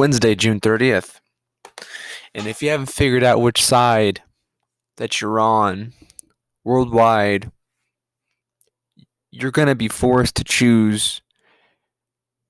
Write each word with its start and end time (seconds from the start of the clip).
Wednesday, 0.00 0.34
June 0.34 0.60
30th. 0.60 1.20
And 2.34 2.46
if 2.46 2.62
you 2.62 2.70
haven't 2.70 2.86
figured 2.86 3.22
out 3.22 3.42
which 3.42 3.62
side 3.62 4.22
that 4.96 5.20
you're 5.20 5.38
on 5.38 5.92
worldwide, 6.64 7.52
you're 9.30 9.50
going 9.50 9.68
to 9.68 9.74
be 9.74 9.88
forced 9.88 10.36
to 10.36 10.44
choose 10.44 11.20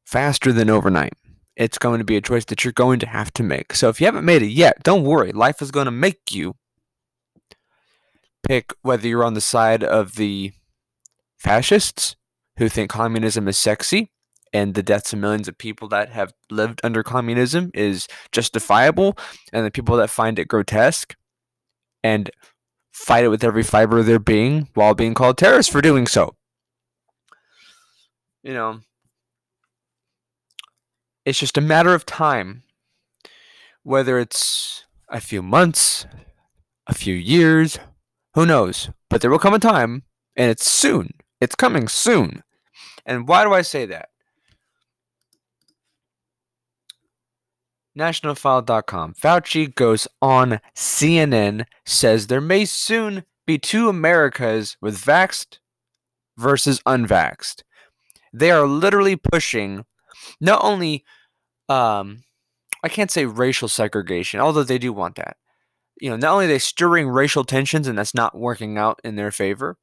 faster 0.04 0.52
than 0.52 0.70
overnight. 0.70 1.14
It's 1.56 1.76
going 1.76 1.98
to 1.98 2.04
be 2.04 2.16
a 2.16 2.20
choice 2.20 2.44
that 2.44 2.62
you're 2.62 2.72
going 2.72 3.00
to 3.00 3.08
have 3.08 3.32
to 3.32 3.42
make. 3.42 3.74
So 3.74 3.88
if 3.88 4.00
you 4.00 4.06
haven't 4.06 4.24
made 4.24 4.42
it 4.42 4.52
yet, 4.52 4.84
don't 4.84 5.02
worry. 5.02 5.32
Life 5.32 5.60
is 5.60 5.72
going 5.72 5.86
to 5.86 5.90
make 5.90 6.30
you 6.30 6.54
pick 8.46 8.72
whether 8.82 9.08
you're 9.08 9.24
on 9.24 9.34
the 9.34 9.40
side 9.40 9.82
of 9.82 10.14
the 10.14 10.52
fascists 11.36 12.14
who 12.58 12.68
think 12.68 12.92
communism 12.92 13.48
is 13.48 13.58
sexy 13.58 14.12
and 14.52 14.74
the 14.74 14.82
deaths 14.82 15.12
of 15.12 15.18
millions 15.18 15.48
of 15.48 15.56
people 15.56 15.88
that 15.88 16.10
have 16.10 16.32
lived 16.50 16.80
under 16.82 17.02
communism 17.02 17.70
is 17.74 18.08
justifiable, 18.32 19.16
and 19.52 19.64
the 19.64 19.70
people 19.70 19.96
that 19.96 20.10
find 20.10 20.38
it 20.38 20.48
grotesque 20.48 21.16
and 22.02 22.30
fight 22.92 23.24
it 23.24 23.28
with 23.28 23.44
every 23.44 23.62
fiber 23.62 23.98
of 23.98 24.06
their 24.06 24.18
being 24.18 24.68
while 24.74 24.94
being 24.94 25.14
called 25.14 25.38
terrorists 25.38 25.72
for 25.72 25.80
doing 25.80 26.06
so. 26.06 26.34
You 28.42 28.54
know, 28.54 28.80
it's 31.24 31.38
just 31.38 31.58
a 31.58 31.60
matter 31.60 31.94
of 31.94 32.06
time, 32.06 32.62
whether 33.82 34.18
it's 34.18 34.84
a 35.08 35.20
few 35.20 35.42
months, 35.42 36.06
a 36.86 36.94
few 36.94 37.14
years, 37.14 37.78
who 38.34 38.46
knows? 38.46 38.90
But 39.08 39.20
there 39.20 39.30
will 39.30 39.38
come 39.38 39.54
a 39.54 39.58
time, 39.58 40.04
and 40.36 40.50
it's 40.50 40.70
soon. 40.70 41.10
It's 41.40 41.54
coming 41.54 41.88
soon. 41.88 42.42
And 43.04 43.28
why 43.28 43.44
do 43.44 43.52
I 43.52 43.62
say 43.62 43.86
that? 43.86 44.08
nationalfile.com. 47.98 49.14
Fauci 49.14 49.74
goes 49.74 50.06
on 50.22 50.60
CNN, 50.76 51.64
says 51.84 52.26
there 52.26 52.40
may 52.40 52.64
soon 52.64 53.24
be 53.46 53.58
two 53.58 53.88
Americas 53.88 54.76
with 54.80 55.00
vaxxed 55.00 55.58
versus 56.36 56.80
unvaxxed. 56.86 57.62
They 58.32 58.50
are 58.50 58.66
literally 58.66 59.16
pushing 59.16 59.84
not 60.40 60.62
only, 60.62 61.04
um, 61.68 62.22
I 62.82 62.88
can't 62.88 63.10
say 63.10 63.24
racial 63.26 63.68
segregation, 63.68 64.40
although 64.40 64.62
they 64.62 64.78
do 64.78 64.92
want 64.92 65.16
that. 65.16 65.36
You 66.00 66.10
know, 66.10 66.16
not 66.16 66.32
only 66.32 66.46
are 66.46 66.48
they 66.48 66.58
stirring 66.58 67.08
racial 67.08 67.44
tensions 67.44 67.86
and 67.86 67.98
that's 67.98 68.14
not 68.14 68.38
working 68.38 68.78
out 68.78 69.00
in 69.04 69.16
their 69.16 69.30
favor, 69.30 69.76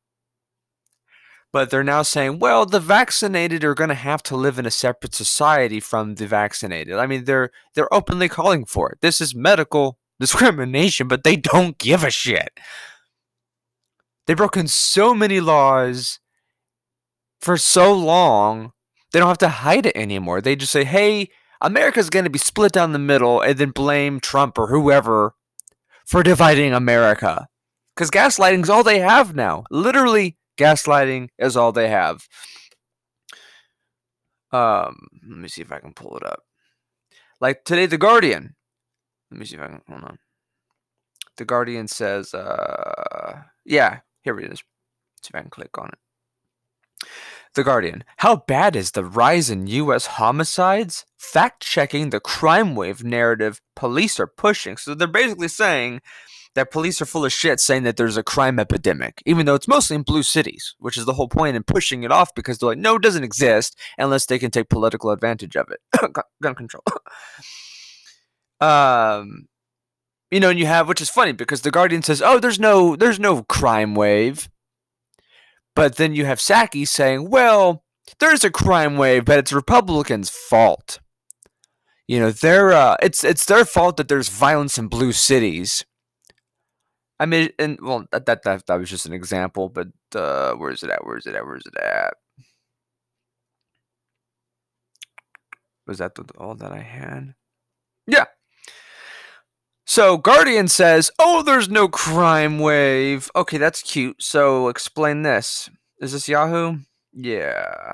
but 1.57 1.71
they're 1.71 1.83
now 1.83 2.03
saying, 2.03 2.37
well, 2.37 2.67
the 2.67 2.79
vaccinated 2.79 3.63
are 3.63 3.73
going 3.73 3.87
to 3.87 3.95
have 3.95 4.21
to 4.21 4.35
live 4.35 4.59
in 4.59 4.67
a 4.67 4.69
separate 4.69 5.15
society 5.15 5.79
from 5.79 6.13
the 6.13 6.27
vaccinated. 6.27 6.93
I 6.97 7.07
mean, 7.07 7.25
they're 7.25 7.49
they're 7.73 7.91
openly 7.91 8.29
calling 8.29 8.63
for 8.63 8.91
it. 8.91 8.99
This 9.01 9.19
is 9.19 9.33
medical 9.33 9.97
discrimination, 10.19 11.07
but 11.07 11.23
they 11.23 11.35
don't 11.35 11.75
give 11.79 12.03
a 12.03 12.11
shit. 12.11 12.49
They've 14.27 14.37
broken 14.37 14.67
so 14.67 15.15
many 15.15 15.39
laws 15.39 16.19
for 17.41 17.57
so 17.57 17.91
long, 17.91 18.73
they 19.11 19.17
don't 19.17 19.27
have 19.27 19.39
to 19.39 19.49
hide 19.49 19.87
it 19.87 19.97
anymore. 19.97 20.41
They 20.41 20.55
just 20.55 20.71
say, 20.71 20.83
"Hey, 20.83 21.31
America's 21.59 22.11
going 22.11 22.25
to 22.25 22.29
be 22.29 22.37
split 22.37 22.71
down 22.71 22.91
the 22.91 22.99
middle," 22.99 23.41
and 23.41 23.57
then 23.57 23.71
blame 23.71 24.19
Trump 24.19 24.59
or 24.59 24.67
whoever 24.67 25.33
for 26.05 26.21
dividing 26.21 26.75
America. 26.75 27.47
Because 27.95 28.11
gaslighting's 28.11 28.69
all 28.69 28.83
they 28.83 28.99
have 28.99 29.33
now. 29.33 29.63
Literally, 29.71 30.37
Gaslighting 30.57 31.29
is 31.37 31.55
all 31.55 31.71
they 31.71 31.89
have. 31.89 32.27
Um, 34.51 35.07
let 35.27 35.37
me 35.37 35.47
see 35.47 35.61
if 35.61 35.71
I 35.71 35.79
can 35.79 35.93
pull 35.93 36.17
it 36.17 36.25
up. 36.25 36.43
Like 37.39 37.63
today, 37.63 37.85
The 37.85 37.97
Guardian. 37.97 38.55
Let 39.29 39.39
me 39.39 39.45
see 39.45 39.55
if 39.55 39.61
I 39.61 39.67
can 39.67 39.81
hold 39.87 40.03
on. 40.03 40.19
The 41.37 41.45
Guardian 41.45 41.87
says, 41.87 42.33
uh, 42.33 43.43
yeah, 43.65 43.99
here 44.23 44.39
it 44.39 44.45
is. 44.45 44.49
Let's 44.49 44.61
see 45.23 45.29
if 45.33 45.35
I 45.35 45.41
can 45.41 45.49
click 45.49 45.77
on 45.77 45.89
it. 45.89 47.07
The 47.53 47.63
Guardian. 47.63 48.03
How 48.17 48.37
bad 48.37 48.75
is 48.75 48.91
the 48.91 49.03
rise 49.03 49.49
in 49.49 49.67
U.S. 49.67 50.05
homicides? 50.05 51.05
Fact 51.17 51.61
checking 51.61 52.09
the 52.09 52.19
crime 52.19 52.75
wave 52.75 53.03
narrative 53.03 53.61
police 53.75 54.19
are 54.19 54.27
pushing. 54.27 54.77
So 54.77 54.95
they're 54.95 55.07
basically 55.07 55.47
saying 55.47 56.01
that 56.57 56.71
police 56.71 57.01
are 57.01 57.05
full 57.05 57.23
of 57.23 57.31
shit 57.31 57.59
saying 57.59 57.83
that 57.83 57.97
there's 57.97 58.17
a 58.17 58.23
crime 58.23 58.59
epidemic, 58.59 59.21
even 59.25 59.45
though 59.45 59.53
it's 59.53 59.67
mostly 59.67 59.95
in 59.95 60.01
blue 60.01 60.23
cities, 60.23 60.75
which 60.79 60.97
is 60.97 61.05
the 61.05 61.13
whole 61.13 61.27
point 61.27 61.55
in 61.55 61.63
pushing 61.63 62.03
it 62.03 62.11
off 62.11 62.33
because 62.35 62.57
they're 62.57 62.69
like, 62.69 62.79
no, 62.79 62.95
it 62.95 63.01
doesn't 63.03 63.23
exist 63.23 63.77
unless 63.97 64.25
they 64.25 64.39
can 64.39 64.49
take 64.49 64.67
political 64.67 65.11
advantage 65.11 65.55
of 65.55 65.67
it. 65.69 65.79
Gun 66.41 66.55
control. 66.55 66.83
um, 68.59 69.47
you 70.31 70.39
know, 70.39 70.49
and 70.49 70.57
you 70.57 70.65
have, 70.65 70.87
which 70.87 70.99
is 70.99 71.09
funny 71.09 71.31
because 71.31 71.61
the 71.61 71.71
Guardian 71.71 72.01
says, 72.01 72.21
oh, 72.21 72.39
there's 72.39 72.59
no, 72.59 72.95
there's 72.95 73.19
no 73.19 73.43
crime 73.43 73.93
wave, 73.93 74.49
but 75.75 75.97
then 75.97 76.15
you 76.15 76.25
have 76.25 76.39
Psaki 76.39 76.87
saying, 76.87 77.29
well, 77.29 77.83
there's 78.19 78.43
a 78.43 78.49
crime 78.49 78.97
wave, 78.97 79.25
but 79.25 79.37
it's 79.37 79.53
Republicans' 79.53 80.31
fault. 80.31 80.99
You 82.07 82.19
know, 82.19 82.31
they're 82.31 82.71
uh, 82.71 82.95
it's 83.01 83.25
it's 83.25 83.43
their 83.43 83.65
fault 83.65 83.97
that 83.97 84.07
there's 84.07 84.29
violence 84.29 84.77
in 84.77 84.87
blue 84.87 85.11
cities 85.11 85.85
I 87.19 87.25
mean, 87.25 87.49
and 87.57 87.79
well, 87.81 88.05
that 88.11 88.25
that 88.27 88.43
that, 88.43 88.65
that 88.67 88.79
was 88.79 88.89
just 88.89 89.05
an 89.05 89.13
example, 89.13 89.69
but 89.69 89.87
uh, 90.15 90.53
where 90.53 90.71
is 90.71 90.83
it 90.83 90.89
at? 90.89 91.05
Where 91.05 91.17
is 91.17 91.25
it 91.25 91.35
at? 91.35 91.45
Where 91.45 91.57
is 91.57 91.65
it 91.65 91.77
at? 91.77 92.13
Was 95.87 95.99
that 95.99 96.15
the, 96.15 96.25
all 96.37 96.55
that 96.55 96.71
I 96.71 96.81
had? 96.81 97.33
Yeah. 98.05 98.25
So 99.85 100.17
Guardian 100.17 100.67
says, 100.67 101.11
"Oh, 101.17 101.41
there's 101.41 101.69
no 101.69 101.87
crime 101.87 102.59
wave." 102.59 103.31
Okay, 103.35 103.57
that's 103.57 103.81
cute. 103.81 104.21
So 104.21 104.67
explain 104.67 105.23
this. 105.23 105.69
Is 105.99 106.11
this 106.11 106.27
Yahoo? 106.27 106.79
Yeah. 107.13 107.93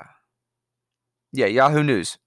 Yeah, 1.32 1.46
Yahoo 1.46 1.82
News. 1.82 2.18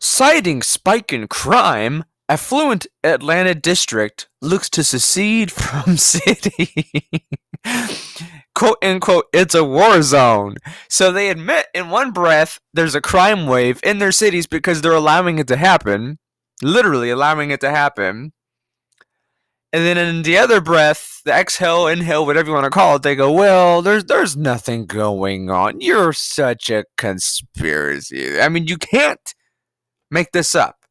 Citing 0.00 0.60
spike 0.60 1.12
in 1.12 1.28
crime, 1.28 2.04
affluent 2.28 2.86
Atlanta 3.02 3.54
district 3.54 4.28
looks 4.40 4.70
to 4.70 4.84
secede 4.84 5.50
from 5.50 5.96
city. 5.96 7.10
quote 8.54 8.78
unquote, 8.82 9.26
it's 9.32 9.54
a 9.54 9.64
war 9.64 10.02
zone. 10.02 10.56
So 10.88 11.12
they 11.12 11.30
admit 11.30 11.66
in 11.74 11.90
one 11.90 12.12
breath 12.12 12.60
there's 12.72 12.94
a 12.94 13.00
crime 13.00 13.46
wave 13.46 13.80
in 13.82 13.98
their 13.98 14.12
cities 14.12 14.46
because 14.46 14.80
they're 14.80 14.92
allowing 14.92 15.38
it 15.38 15.48
to 15.48 15.56
happen, 15.56 16.18
literally 16.62 17.10
allowing 17.10 17.50
it 17.50 17.60
to 17.60 17.70
happen. 17.70 18.32
And 19.72 19.84
then 19.84 19.98
in 19.98 20.22
the 20.22 20.38
other 20.38 20.60
breath, 20.60 21.20
the 21.24 21.32
exhale, 21.32 21.88
inhale, 21.88 22.24
whatever 22.24 22.46
you 22.48 22.54
want 22.54 22.62
to 22.62 22.70
call 22.70 22.94
it, 22.94 23.02
they 23.02 23.16
go, 23.16 23.32
"Well, 23.32 23.82
there's 23.82 24.04
there's 24.04 24.36
nothing 24.36 24.86
going 24.86 25.50
on. 25.50 25.80
You're 25.80 26.12
such 26.12 26.70
a 26.70 26.84
conspiracy. 26.96 28.40
I 28.40 28.48
mean, 28.48 28.68
you 28.68 28.76
can't 28.78 29.34
make 30.12 30.30
this 30.30 30.54
up." 30.54 30.83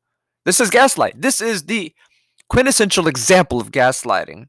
This 0.46 0.60
is 0.60 0.70
gaslight. 0.70 1.22
This 1.22 1.42
is 1.42 1.64
the 1.66 1.94
quintessential 2.50 3.08
example 3.08 3.62
of 3.62 3.72
gaslighting. 3.72 4.48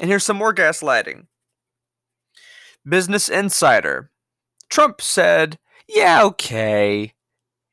And 0.00 0.10
here's 0.10 0.24
some 0.24 0.36
more 0.36 0.54
gaslighting. 0.54 1.26
Business 2.88 3.28
Insider. 3.28 4.10
Trump 4.68 5.00
said, 5.00 5.58
Yeah, 5.88 6.24
okay, 6.24 7.14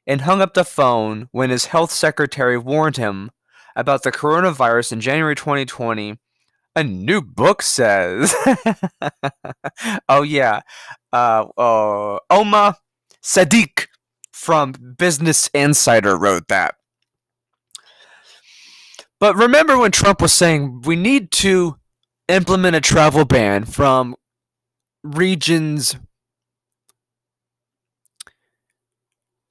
and 0.06 0.22
hung 0.22 0.42
up 0.42 0.54
the 0.54 0.66
phone 0.66 1.30
when 1.32 1.50
his 1.50 1.66
health 1.66 1.92
secretary 1.92 2.58
warned 2.58 2.98
him 2.98 3.32
about 3.76 4.04
the 4.04 4.12
coronavirus 4.12 4.94
in 4.94 5.02
January 5.02 5.36
2020. 5.36 6.18
A 6.76 6.84
new 6.84 7.22
book 7.22 7.62
says. 7.62 8.34
oh, 10.10 10.22
yeah. 10.22 10.62
Uh, 11.12 11.46
uh, 11.58 12.20
Oma 12.30 12.78
Seddiq 13.22 13.88
from 14.42 14.74
Business 14.98 15.50
Insider 15.54 16.18
wrote 16.18 16.48
that. 16.48 16.74
But 19.20 19.36
remember 19.36 19.78
when 19.78 19.92
Trump 19.92 20.20
was 20.20 20.34
saying 20.34 20.82
we 20.82 20.96
need 20.96 21.30
to 21.34 21.78
implement 22.28 22.76
a 22.76 22.82
travel 22.82 23.24
ban 23.24 23.66
from 23.66 24.16
regions. 25.04 25.96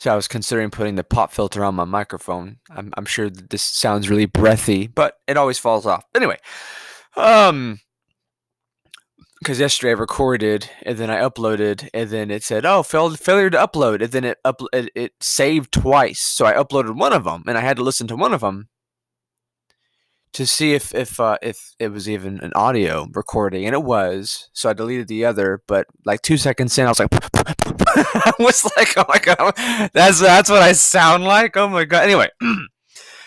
So 0.00 0.12
I 0.12 0.16
was 0.16 0.26
considering 0.26 0.70
putting 0.70 0.96
the 0.96 1.04
pop 1.04 1.30
filter 1.30 1.64
on 1.64 1.76
my 1.76 1.84
microphone. 1.84 2.56
I'm, 2.68 2.92
I'm 2.96 3.06
sure 3.06 3.30
this 3.30 3.62
sounds 3.62 4.10
really 4.10 4.26
breathy, 4.26 4.88
but 4.88 5.18
it 5.28 5.36
always 5.36 5.58
falls 5.58 5.86
off. 5.86 6.04
Anyway, 6.16 6.38
um, 7.16 7.78
because 9.40 9.58
yesterday 9.58 9.90
I 9.90 9.94
recorded 9.94 10.70
and 10.82 10.98
then 10.98 11.10
I 11.10 11.20
uploaded 11.20 11.88
and 11.94 12.10
then 12.10 12.30
it 12.30 12.44
said, 12.44 12.64
"Oh, 12.66 12.82
failed 12.82 13.18
failure 13.18 13.50
to 13.50 13.58
upload," 13.58 14.02
and 14.02 14.12
then 14.12 14.24
it 14.24 14.38
up 14.44 14.60
it, 14.72 14.90
it 14.94 15.12
saved 15.20 15.72
twice. 15.72 16.20
So 16.20 16.46
I 16.46 16.52
uploaded 16.52 16.96
one 16.96 17.12
of 17.12 17.24
them 17.24 17.44
and 17.46 17.56
I 17.58 17.62
had 17.62 17.78
to 17.78 17.82
listen 17.82 18.06
to 18.08 18.16
one 18.16 18.34
of 18.34 18.42
them 18.42 18.68
to 20.32 20.46
see 20.46 20.74
if 20.74 20.94
if 20.94 21.18
uh, 21.18 21.38
if 21.42 21.74
it 21.78 21.88
was 21.88 22.08
even 22.08 22.40
an 22.40 22.52
audio 22.54 23.06
recording, 23.12 23.66
and 23.66 23.74
it 23.74 23.82
was. 23.82 24.48
So 24.52 24.70
I 24.70 24.72
deleted 24.74 25.08
the 25.08 25.24
other, 25.24 25.62
but 25.66 25.86
like 26.04 26.22
two 26.22 26.36
seconds 26.36 26.76
in, 26.78 26.86
I 26.86 26.90
was 26.90 27.00
like, 27.00 27.08
I 27.14 28.32
was 28.38 28.64
like, 28.76 28.96
oh 28.96 29.04
my 29.08 29.18
god, 29.18 29.90
that's 29.92 30.20
that's 30.20 30.50
what 30.50 30.62
I 30.62 30.72
sound 30.72 31.24
like. 31.24 31.56
Oh 31.56 31.68
my 31.68 31.84
god. 31.84 32.04
Anyway, 32.04 32.28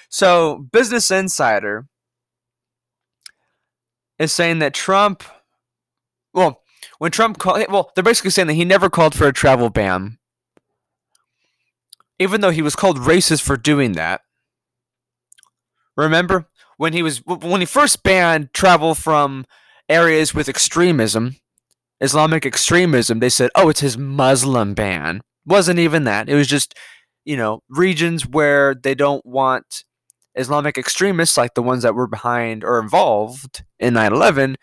so 0.09 0.65
Business 0.71 1.11
Insider 1.11 1.87
is 4.19 4.31
saying 4.31 4.59
that 4.59 4.73
Trump, 4.73 5.23
well, 6.33 6.61
when 6.99 7.11
Trump 7.11 7.37
called, 7.39 7.59
eh, 7.59 7.65
well, 7.69 7.91
they're 7.95 8.03
basically 8.03 8.31
saying 8.31 8.47
that 8.47 8.53
he 8.53 8.65
never 8.65 8.89
called 8.89 9.15
for 9.15 9.27
a 9.27 9.33
travel 9.33 9.69
ban, 9.69 10.17
even 12.19 12.41
though 12.41 12.51
he 12.51 12.61
was 12.61 12.75
called 12.75 12.97
racist 12.97 13.41
for 13.41 13.57
doing 13.57 13.93
that. 13.93 14.21
Remember 15.95 16.47
when 16.77 16.93
he 16.93 17.03
was 17.03 17.19
when 17.25 17.61
he 17.61 17.65
first 17.65 18.03
banned 18.03 18.53
travel 18.53 18.95
from 18.95 19.45
areas 19.89 20.33
with 20.33 20.49
extremism, 20.49 21.35
Islamic 22.01 22.45
extremism, 22.45 23.19
they 23.19 23.29
said, 23.29 23.49
"Oh, 23.55 23.69
it's 23.69 23.79
his 23.81 23.97
Muslim 23.97 24.73
ban." 24.73 25.21
Wasn't 25.45 25.79
even 25.79 26.03
that. 26.05 26.29
It 26.29 26.35
was 26.35 26.47
just, 26.47 26.73
you 27.25 27.37
know, 27.37 27.61
regions 27.69 28.25
where 28.27 28.75
they 28.75 28.95
don't 28.95 29.25
want 29.25 29.83
Islamic 30.35 30.77
extremists 30.77 31.37
like 31.37 31.53
the 31.53 31.63
ones 31.63 31.83
that 31.83 31.95
were 31.95 32.07
behind 32.07 32.63
or 32.63 32.79
involved 32.79 33.63
in 33.79 33.93
9/11. 33.93 34.55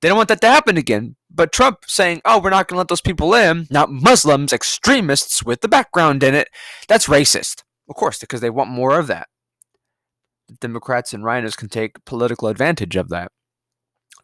They 0.00 0.08
don't 0.08 0.16
want 0.16 0.28
that 0.28 0.40
to 0.42 0.48
happen 0.48 0.76
again. 0.76 1.16
But 1.30 1.52
Trump 1.52 1.80
saying, 1.86 2.22
"Oh, 2.24 2.40
we're 2.40 2.50
not 2.50 2.68
going 2.68 2.76
to 2.76 2.78
let 2.78 2.88
those 2.88 3.00
people 3.00 3.34
in, 3.34 3.66
not 3.70 3.90
Muslims, 3.90 4.52
extremists 4.52 5.42
with 5.42 5.60
the 5.60 5.68
background 5.68 6.22
in 6.22 6.34
it." 6.34 6.48
That's 6.88 7.06
racist. 7.06 7.62
Of 7.88 7.96
course, 7.96 8.18
because 8.18 8.40
they 8.40 8.50
want 8.50 8.70
more 8.70 8.98
of 8.98 9.06
that. 9.06 9.28
Democrats 10.60 11.12
and 11.12 11.24
rhinos 11.24 11.56
can 11.56 11.68
take 11.68 12.04
political 12.04 12.48
advantage 12.48 12.96
of 12.96 13.08
that. 13.08 13.32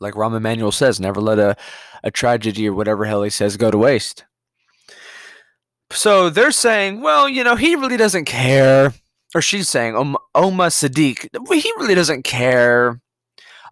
Like 0.01 0.15
Rahm 0.15 0.37
Emanuel 0.37 0.73
says, 0.73 0.99
never 0.99 1.21
let 1.21 1.39
a, 1.39 1.57
a 2.03 2.11
tragedy 2.11 2.69
or 2.69 2.75
whatever 2.75 3.05
hell 3.05 3.23
he 3.23 3.31
says 3.31 3.57
go 3.57 3.71
to 3.71 3.79
waste. 3.79 4.25
So 5.91 6.31
they're 6.31 6.53
saying, 6.53 7.03
well, 7.03 7.29
you 7.29 7.45
know, 7.45 7.55
he 7.55 7.77
really 7.77 7.97
doesn't 7.97 8.25
care. 8.25 8.95
Or 9.35 9.41
she's 9.41 9.69
saying, 9.69 9.97
um, 9.97 10.17
Om- 10.35 10.45
Oma 10.45 10.67
Seddiq, 10.67 11.29
he 11.53 11.73
really 11.79 11.95
doesn't 11.95 12.23
care 12.23 13.01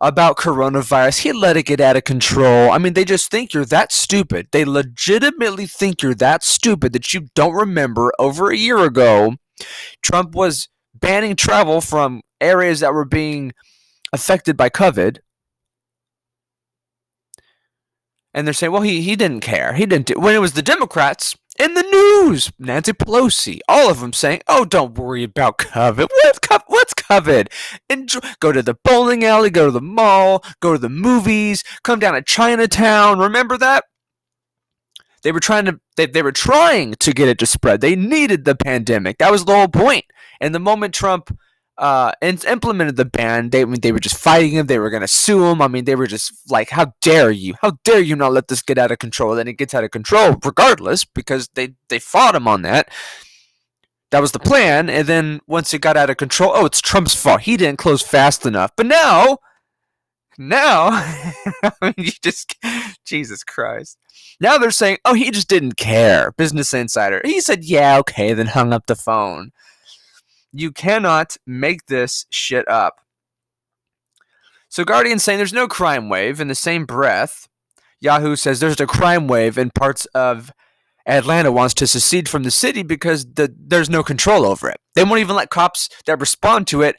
about 0.01 0.37
coronavirus. 0.37 1.19
He 1.19 1.33
let 1.33 1.57
it 1.57 1.65
get 1.65 1.81
out 1.81 1.97
of 1.97 2.05
control. 2.05 2.71
I 2.71 2.79
mean, 2.79 2.95
they 2.95 3.05
just 3.05 3.31
think 3.31 3.53
you're 3.53 3.65
that 3.67 3.93
stupid. 3.93 4.49
They 4.51 4.65
legitimately 4.65 5.67
think 5.67 6.03
you're 6.03 6.15
that 6.15 6.43
stupid 6.43 6.93
that 6.95 7.13
you 7.13 7.29
don't 7.35 7.55
remember 7.55 8.13
over 8.19 8.51
a 8.51 8.57
year 8.57 8.79
ago, 8.79 9.35
Trump 10.03 10.35
was 10.35 10.69
banning 10.95 11.37
travel 11.37 11.81
from 11.81 12.23
areas 12.41 12.81
that 12.81 12.95
were 12.95 13.05
being 13.05 13.53
affected 14.13 14.57
by 14.57 14.71
COVID. 14.71 15.19
And 18.33 18.47
they're 18.47 18.55
saying, 18.55 18.73
well, 18.73 18.83
he, 18.83 19.03
he 19.03 19.17
didn't 19.17 19.41
care. 19.41 19.75
He 19.75 19.87
didn't 19.87 20.07
do 20.07 20.15
when 20.15 20.35
it 20.35 20.41
was 20.41 20.53
the 20.53 20.63
Democrats 20.63 21.37
in 21.59 21.75
the 21.75 21.83
news, 21.83 22.53
Nancy 22.59 22.93
Pelosi, 22.93 23.61
all 23.69 23.91
of 23.91 24.01
them 24.01 24.13
saying, 24.13 24.43
"Oh, 24.49 24.65
don't 24.65 24.97
worry 24.97 25.25
about 25.25 25.59
COVID. 25.59 26.09
What, 26.23 26.65
what's 26.67 26.95
COVID? 26.95 27.49
Enjoy, 27.89 28.21
go 28.41 28.53
to 28.53 28.63
the 28.63 28.77
bowling 28.85 29.25
alley, 29.25 29.51
go 29.51 29.67
to 29.67 29.73
the 29.73 29.81
mall, 29.81 30.45
go 30.61 30.73
to 30.73 30.79
the 30.79 30.89
movies, 30.89 31.63
come 31.83 31.99
down 31.99 32.15
to 32.15 32.23
Chinatown. 32.23 33.19
Remember 33.19 33.59
that? 33.59 33.85
They 35.23 35.33
were 35.33 35.41
trying 35.41 35.67
to 35.67 35.81
they, 35.97 36.07
they 36.07 36.23
were 36.23 36.33
trying 36.33 36.95
to 36.95 37.13
get 37.13 37.29
it 37.29 37.39
to 37.39 37.47
spread. 37.47 37.81
They 37.81 37.97
needed 37.97 38.45
the 38.45 38.55
pandemic. 38.55 39.19
That 39.19 39.31
was 39.31 39.45
the 39.45 39.55
whole 39.55 39.69
point. 39.69 40.07
And 40.41 40.55
the 40.55 40.61
moment 40.61 40.95
Trump 40.95 41.37
uh, 41.81 42.13
and 42.21 42.45
implemented 42.45 42.97
the 42.97 43.07
ban. 43.07 43.51
They 43.51 43.65
they 43.65 43.91
were 43.91 43.99
just 43.99 44.19
fighting 44.19 44.53
him. 44.53 44.67
They 44.67 44.79
were 44.79 44.91
gonna 44.91 45.09
sue 45.09 45.47
him. 45.47 45.63
I 45.63 45.69
mean, 45.69 45.87
they 45.87 45.97
were 45.97 46.07
just 46.07 46.33
like, 46.51 46.71
"How 46.71 46.93
dare 47.01 47.31
you? 47.31 47.55
How 47.63 47.79
dare 47.85 48.01
you 48.01 48.15
not 48.15 48.33
let 48.33 48.49
this 48.49 48.63
get 48.63 48.79
out 48.79 48.93
of 48.93 48.99
control?" 48.99 49.39
And 49.39 49.49
it 49.49 49.55
gets 49.55 49.75
out 49.75 49.83
of 49.83 49.91
control 49.91 50.37
regardless 50.45 51.07
because 51.07 51.49
they 51.55 51.75
they 51.89 51.99
fought 51.99 52.35
him 52.37 52.47
on 52.47 52.63
that. 52.63 52.91
That 54.11 54.21
was 54.21 54.33
the 54.33 54.39
plan. 54.41 54.91
And 54.91 55.07
then 55.07 55.41
once 55.47 55.73
it 55.73 55.81
got 55.81 55.97
out 55.97 56.11
of 56.11 56.19
control, 56.19 56.53
oh, 56.55 56.67
it's 56.67 56.81
Trump's 56.81 57.15
fault. 57.15 57.43
He 57.43 57.57
didn't 57.57 57.79
close 57.79 58.03
fast 58.03 58.45
enough. 58.45 58.73
But 58.77 58.87
now, 58.87 59.39
now, 60.37 60.89
I 61.63 61.73
mean, 61.81 61.95
you 61.97 62.13
just 62.23 62.57
Jesus 63.07 63.43
Christ. 63.43 63.97
Now 64.41 64.59
they're 64.59 64.71
saying, 64.71 64.99
oh, 65.05 65.15
he 65.15 65.31
just 65.31 65.49
didn't 65.49 65.77
care. 65.77 66.33
Business 66.33 66.75
Insider. 66.75 67.21
He 67.25 67.41
said, 67.41 67.65
yeah, 67.65 67.99
okay, 67.99 68.33
then 68.33 68.49
hung 68.49 68.73
up 68.73 68.87
the 68.87 68.97
phone. 68.97 69.53
You 70.53 70.73
cannot 70.73 71.37
make 71.47 71.87
this 71.87 72.27
shit 72.31 72.69
up. 72.69 73.01
So 74.69 74.85
Guardian 74.85 75.19
saying 75.19 75.39
there's 75.39 75.53
no 75.53 75.69
crime 75.69 76.09
wave 76.09 76.41
in 76.41 76.49
the 76.49 76.55
same 76.55 76.87
breath. 76.87 77.49
Yahoo 78.01 78.37
says 78.37 78.61
there's 78.61 78.81
a 78.81 78.87
crime 78.87 79.27
wave 79.29 79.59
in 79.59 79.71
parts 79.71 80.07
of 80.07 80.53
Atlanta 81.07 81.51
wants 81.51 81.75
to 81.75 81.87
secede 81.87 82.29
from 82.29 82.45
the 82.45 82.51
city 82.51 82.83
because 82.83 83.25
the, 83.35 83.55
there's 83.59 83.91
no 83.91 84.03
control 84.03 84.45
over 84.45 84.69
it. 84.71 84.81
They 84.95 85.05
won't 85.05 85.21
even 85.21 85.37
let 85.37 85.51
cops 85.51 85.89
that 86.07 86.21
respond 86.21 86.67
to 86.69 86.83
it 86.83 86.97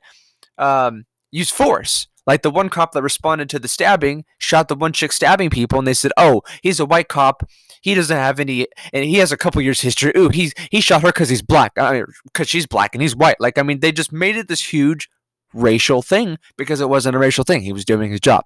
um, 0.57 1.05
use 1.31 1.49
force. 1.49 2.07
Like 2.27 2.43
the 2.43 2.51
one 2.51 2.69
cop 2.69 2.91
that 2.91 3.01
responded 3.01 3.49
to 3.49 3.59
the 3.59 3.67
stabbing 3.67 4.25
shot 4.37 4.67
the 4.67 4.75
one 4.75 4.93
chick 4.93 5.11
stabbing 5.11 5.49
people, 5.49 5.79
and 5.79 5.87
they 5.87 5.93
said, 5.93 6.11
"Oh, 6.17 6.43
he's 6.61 6.79
a 6.79 6.85
white 6.85 7.07
cop. 7.07 7.49
He 7.81 7.95
doesn't 7.95 8.15
have 8.15 8.39
any, 8.39 8.67
and 8.93 9.03
he 9.03 9.15
has 9.15 9.31
a 9.31 9.37
couple 9.37 9.61
years 9.61 9.81
history. 9.81 10.13
Ooh, 10.15 10.29
he's 10.29 10.53
he 10.69 10.81
shot 10.81 11.01
her 11.01 11.09
because 11.09 11.29
he's 11.29 11.41
black, 11.41 11.73
because 11.73 11.89
I 11.89 11.93
mean, 11.93 12.45
she's 12.45 12.67
black 12.67 12.93
and 12.93 13.01
he's 13.01 13.15
white. 13.15 13.37
Like, 13.39 13.57
I 13.57 13.63
mean, 13.63 13.79
they 13.79 13.91
just 13.91 14.11
made 14.11 14.37
it 14.37 14.47
this 14.47 14.71
huge 14.71 15.09
racial 15.53 16.01
thing 16.01 16.37
because 16.57 16.79
it 16.79 16.89
wasn't 16.89 17.15
a 17.15 17.19
racial 17.19 17.43
thing. 17.43 17.61
He 17.61 17.73
was 17.73 17.85
doing 17.85 18.11
his 18.11 18.19
job. 18.19 18.45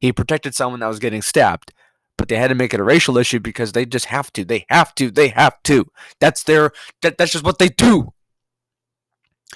He 0.00 0.12
protected 0.12 0.54
someone 0.54 0.80
that 0.80 0.86
was 0.86 1.00
getting 1.00 1.22
stabbed, 1.22 1.72
but 2.16 2.28
they 2.28 2.36
had 2.36 2.48
to 2.48 2.54
make 2.54 2.72
it 2.72 2.80
a 2.80 2.84
racial 2.84 3.18
issue 3.18 3.40
because 3.40 3.72
they 3.72 3.84
just 3.84 4.06
have 4.06 4.32
to. 4.32 4.44
They 4.44 4.64
have 4.70 4.94
to. 4.94 5.10
They 5.10 5.28
have 5.28 5.62
to. 5.64 5.86
That's 6.18 6.44
their. 6.44 6.72
That, 7.02 7.18
that's 7.18 7.32
just 7.32 7.44
what 7.44 7.58
they 7.58 7.68
do. 7.68 8.14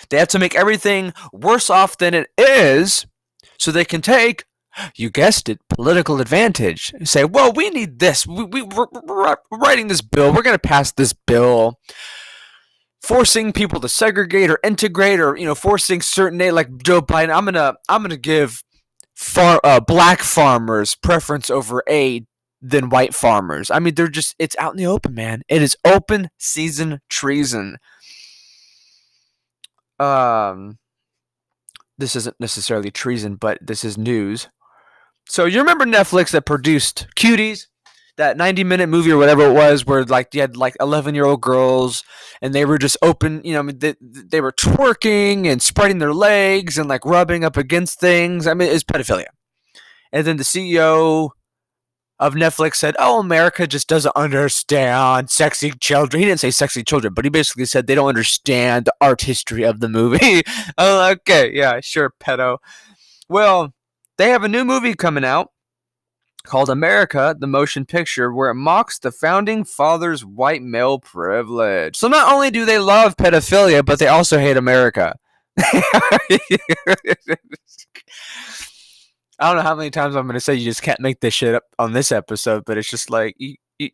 They 0.09 0.19
have 0.19 0.29
to 0.29 0.39
make 0.39 0.55
everything 0.55 1.13
worse 1.33 1.71
off 1.71 1.99
than 1.99 2.15
it 2.15 2.31
is 2.39 3.07
so 3.59 3.71
they 3.71 3.85
can 3.85 4.01
take, 4.01 4.45
you 4.97 5.11
guessed 5.11 5.49
it, 5.49 5.61
political 5.69 6.21
advantage. 6.21 6.93
Say, 7.05 7.25
well, 7.25 7.53
we 7.53 7.71
need 7.71 7.99
this. 7.99 8.27
We, 8.27 8.45
we, 8.45 8.63
we're, 8.63 8.87
we're 8.93 9.37
writing 9.53 9.89
this 9.89 10.01
bill. 10.01 10.33
We're 10.33 10.43
going 10.43 10.55
to 10.55 10.69
pass 10.69 10.93
this 10.93 11.13
bill 11.13 11.79
forcing 13.03 13.53
people 13.53 13.81
to 13.81 13.89
segregate 13.89 14.49
or 14.49 14.61
integrate 14.63 15.19
or 15.19 15.37
you 15.37 15.45
know 15.45 15.55
forcing 15.55 16.01
certain 16.01 16.39
like 16.55 16.83
Joe 16.83 17.03
Biden 17.03 17.35
I'm 17.35 17.45
going 17.45 17.55
to 17.55 17.75
I'm 17.89 18.03
going 18.03 18.11
to 18.11 18.17
give 18.17 18.63
far 19.15 19.61
uh, 19.65 19.81
black 19.81 20.21
farmers 20.21 20.95
preference 20.95 21.51
over 21.51 21.83
aid 21.89 22.27
than 22.61 22.91
white 22.91 23.13
farmers. 23.13 23.71
I 23.71 23.81
mean 23.81 23.95
they're 23.95 24.09
just 24.09 24.37
it's 24.39 24.57
out 24.59 24.73
in 24.73 24.79
the 24.79 24.87
open, 24.87 25.15
man. 25.15 25.43
It 25.49 25.63
is 25.63 25.77
open 25.85 26.29
season 26.39 27.01
treason 27.09 27.79
um, 30.03 30.79
this 31.99 32.17
isn't 32.17 32.37
necessarily 32.41 32.91
treason, 32.91 33.37
but 33.37 33.59
this 33.61 33.85
is 33.85 33.97
news. 33.97 34.49
So 35.29 35.45
you 35.45 35.61
remember 35.61 35.85
Netflix 35.85 36.33
that 36.33 36.47
produced 36.47 37.07
Cuties, 37.17 37.67
that 38.17 38.37
90 38.37 38.65
minute 38.65 38.89
movie 38.89 39.13
or 39.13 39.17
whatever 39.17 39.47
it 39.47 39.55
was, 39.55 39.87
where 39.87 40.05
like 40.05 40.35
you 40.35 40.41
had 40.41 40.57
like 40.57 40.75
11 40.81 41.15
year 41.15 41.25
old 41.25 41.41
girls 41.41 42.03
and 42.41 42.55
they 42.55 42.65
were 42.65 42.79
just 42.79 42.97
open, 43.03 43.41
you 43.45 43.55
know, 43.55 43.71
they, 43.71 43.95
they 44.01 44.41
were 44.41 44.53
twerking 44.53 45.47
and 45.47 45.63
spreading 45.63 45.99
their 45.99 46.13
legs 46.13 46.77
and 46.77 46.89
like 46.89 47.05
rubbing 47.05 47.45
up 47.45 47.57
against 47.57 48.01
things. 48.01 48.47
I 48.47 48.55
mean, 48.55 48.69
it's 48.69 48.85
pedophilia. 48.85 49.27
And 50.13 50.27
then 50.27 50.37
the 50.37 50.45
CEO 50.45 51.31
of 52.23 52.35
Netflix 52.35 52.77
said, 52.77 52.95
"Oh, 53.01 53.19
America 53.19 53.67
just 53.67 53.89
doesn't 53.89 54.15
understand 54.15 55.29
sexy 55.29 55.73
children." 55.73 56.21
He 56.21 56.27
didn't 56.27 56.41
say 56.41 56.53
sexy 56.53 56.85
children, 56.85 57.15
but 57.15 57.25
he 57.25 57.31
basically 57.31 57.65
said 57.65 57.87
they 57.87 57.97
don't 57.97 58.09
understand 58.09 58.85
the 58.85 58.95
art 59.01 59.23
history 59.23 59.65
of 59.65 59.81
the 59.81 59.89
movie. 59.89 60.43
oh, 60.79 61.11
okay, 61.11 61.51
yeah, 61.53 61.81
sure, 61.81 62.15
pedo. 62.21 62.59
Well, 63.29 63.75
they 64.19 64.31
have 64.31 64.45
a 64.45 64.49
new 64.49 64.65
movie 64.65 64.95
coming 64.95 65.25
out 65.25 65.51
called 66.45 66.71
America, 66.71 67.35
the 67.39 67.47
Motion 67.49 67.85
Picture, 67.87 68.33
where 68.33 68.51
it 68.51 68.55
mocks 68.55 69.01
the 69.01 69.11
founding 69.11 69.65
fathers' 69.65 70.25
white 70.25 70.63
male 70.63 71.01
privilege. 71.01 71.97
So 71.97 72.07
not 72.07 72.33
only 72.33 72.53
do 72.53 72.65
they 72.65 72.79
love 72.79 73.17
pedophilia, 73.17 73.85
but 73.85 73.99
they 73.99 74.07
also 74.07 74.39
hate 74.39 74.57
America. 74.57 75.17
I 79.43 79.47
don't 79.47 79.57
know 79.57 79.63
how 79.63 79.75
many 79.75 79.91
times 79.91 80.15
I'm 80.15 80.27
going 80.27 80.35
to 80.35 80.41
say 80.41 80.55
you 80.55 80.65
just 80.65 80.83
can't 80.83 81.01
make 81.01 81.19
this 81.19 81.35
shit 81.35 81.57
up 81.57 81.65
on 81.77 81.93
this 81.93 82.13
episode, 82.13 82.65
but 82.65 82.79
it's 82.79 82.89
just 82.89 83.11
like 83.11 83.35
you, 83.39 83.57
you, 83.81 83.91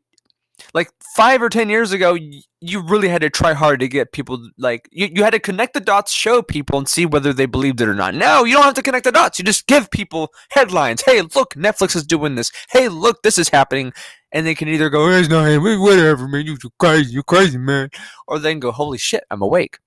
like 0.75 0.91
five 1.17 1.41
or 1.41 1.49
ten 1.49 1.71
years 1.71 1.91
ago, 1.91 2.19
you, 2.61 2.83
really 2.83 3.09
had 3.09 3.23
to 3.23 3.31
try 3.31 3.55
hard 3.55 3.81
to 3.81 3.89
get 3.89 4.13
people 4.13 4.47
like 4.59 4.91
you, 4.93 5.09
you 5.11 5.25
had 5.25 5.31
to 5.31 5.41
connect 5.41 5.73
the 5.73 5.81
dots, 5.81 6.13
show 6.13 6.43
people, 6.43 6.79
and 6.79 6.87
see 6.87 7.07
whether 7.07 7.33
they 7.33 7.47
believed 7.47 7.81
it 7.81 7.89
or 7.89 7.95
not. 7.95 8.15
Now 8.15 8.45
you 8.45 8.57
don't 8.57 8.65
have 8.65 8.75
to 8.75 8.83
connect 8.83 9.05
the 9.05 9.13
dots. 9.13 9.39
You 9.39 9.45
just 9.47 9.67
give 9.67 9.91
people 9.91 10.35
headlines. 10.51 11.01
Hey, 11.01 11.23
look, 11.23 11.55
Netflix 11.55 11.97
is 11.97 12.05
doing 12.05 12.35
this. 12.35 12.53
Hey, 12.71 12.91
look, 12.91 13.23
this 13.23 13.39
is 13.39 13.49
happening, 13.49 13.95
and 14.33 14.47
they 14.47 14.55
can 14.55 14.69
either 14.69 14.91
go, 14.91 15.09
"It's 15.09 15.31
not 15.31 15.49
him, 15.49 15.63
whatever, 15.63 16.29
man. 16.29 16.45
You 16.45 16.59
crazy, 16.79 17.11
you 17.15 17.23
crazy, 17.23 17.57
man," 17.57 17.89
or 18.27 18.39
they 18.39 18.53
can 18.53 18.61
go, 18.61 18.71
"Holy 18.71 18.99
shit, 18.99 19.25
I'm 19.31 19.41
awake." 19.41 19.79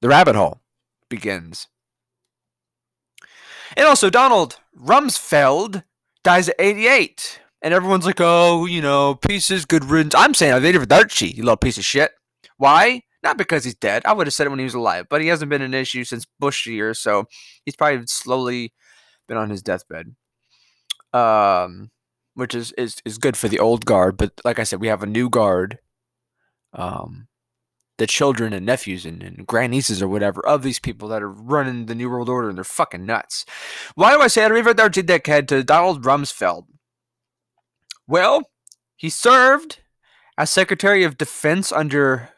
The 0.00 0.08
rabbit 0.08 0.36
hole 0.36 0.60
begins. 1.10 1.66
And 3.76 3.86
also, 3.86 4.10
Donald 4.10 4.58
Rumsfeld 4.78 5.84
dies 6.22 6.48
at 6.48 6.56
88. 6.58 7.40
and 7.62 7.72
everyone's 7.72 8.04
like, 8.04 8.20
"Oh, 8.20 8.66
you 8.66 8.82
know, 8.82 9.14
pieces, 9.14 9.64
good 9.64 9.84
riddance." 9.84 10.14
I'm 10.14 10.34
saying 10.34 10.52
i 10.52 10.60
Arrivederci 10.60 10.86
Darchi, 10.86 11.34
you 11.34 11.42
little 11.42 11.56
piece 11.56 11.78
of 11.78 11.84
shit. 11.84 12.12
Why? 12.58 13.02
Not 13.22 13.38
because 13.38 13.64
he's 13.64 13.74
dead. 13.74 14.02
I 14.04 14.12
would 14.12 14.26
have 14.26 14.34
said 14.34 14.46
it 14.46 14.50
when 14.50 14.58
he 14.58 14.66
was 14.66 14.74
alive, 14.74 15.06
but 15.08 15.22
he 15.22 15.28
hasn't 15.28 15.48
been 15.48 15.62
an 15.62 15.72
issue 15.72 16.04
since 16.04 16.26
Bush 16.38 16.66
years, 16.66 16.98
so 16.98 17.24
he's 17.64 17.74
probably 17.74 18.06
slowly 18.06 18.74
been 19.26 19.38
on 19.38 19.48
his 19.48 19.62
deathbed. 19.62 20.14
Um, 21.14 21.90
which 22.34 22.54
is 22.54 22.72
is 22.72 22.96
is 23.04 23.18
good 23.18 23.36
for 23.36 23.48
the 23.48 23.60
old 23.60 23.86
guard, 23.86 24.16
but 24.18 24.32
like 24.44 24.58
I 24.58 24.64
said, 24.64 24.80
we 24.80 24.88
have 24.88 25.02
a 25.02 25.06
new 25.06 25.30
guard. 25.30 25.78
Um, 26.74 27.28
the 27.98 28.06
children 28.06 28.52
and 28.52 28.66
nephews 28.66 29.06
and, 29.06 29.22
and 29.22 29.46
grandnieces 29.46 30.02
or 30.02 30.08
whatever 30.08 30.44
of 30.46 30.62
these 30.62 30.78
people 30.78 31.08
that 31.08 31.22
are 31.22 31.30
running 31.30 31.86
the 31.86 31.94
New 31.94 32.10
World 32.10 32.28
Order 32.28 32.48
and 32.48 32.56
they're 32.56 32.64
fucking 32.64 33.06
nuts. 33.06 33.44
Why 33.94 34.12
do 34.12 34.20
I 34.20 34.26
say 34.26 34.42
Arrivederci 34.42 35.02
dickhead 35.02 35.46
to 35.48 35.62
Donald 35.62 36.02
Rumsfeld? 36.02 36.64
Well, 38.06 38.50
he 38.96 39.10
served 39.10 39.80
as 40.36 40.50
Secretary 40.50 41.04
of 41.04 41.16
Defense 41.16 41.70
under 41.72 42.30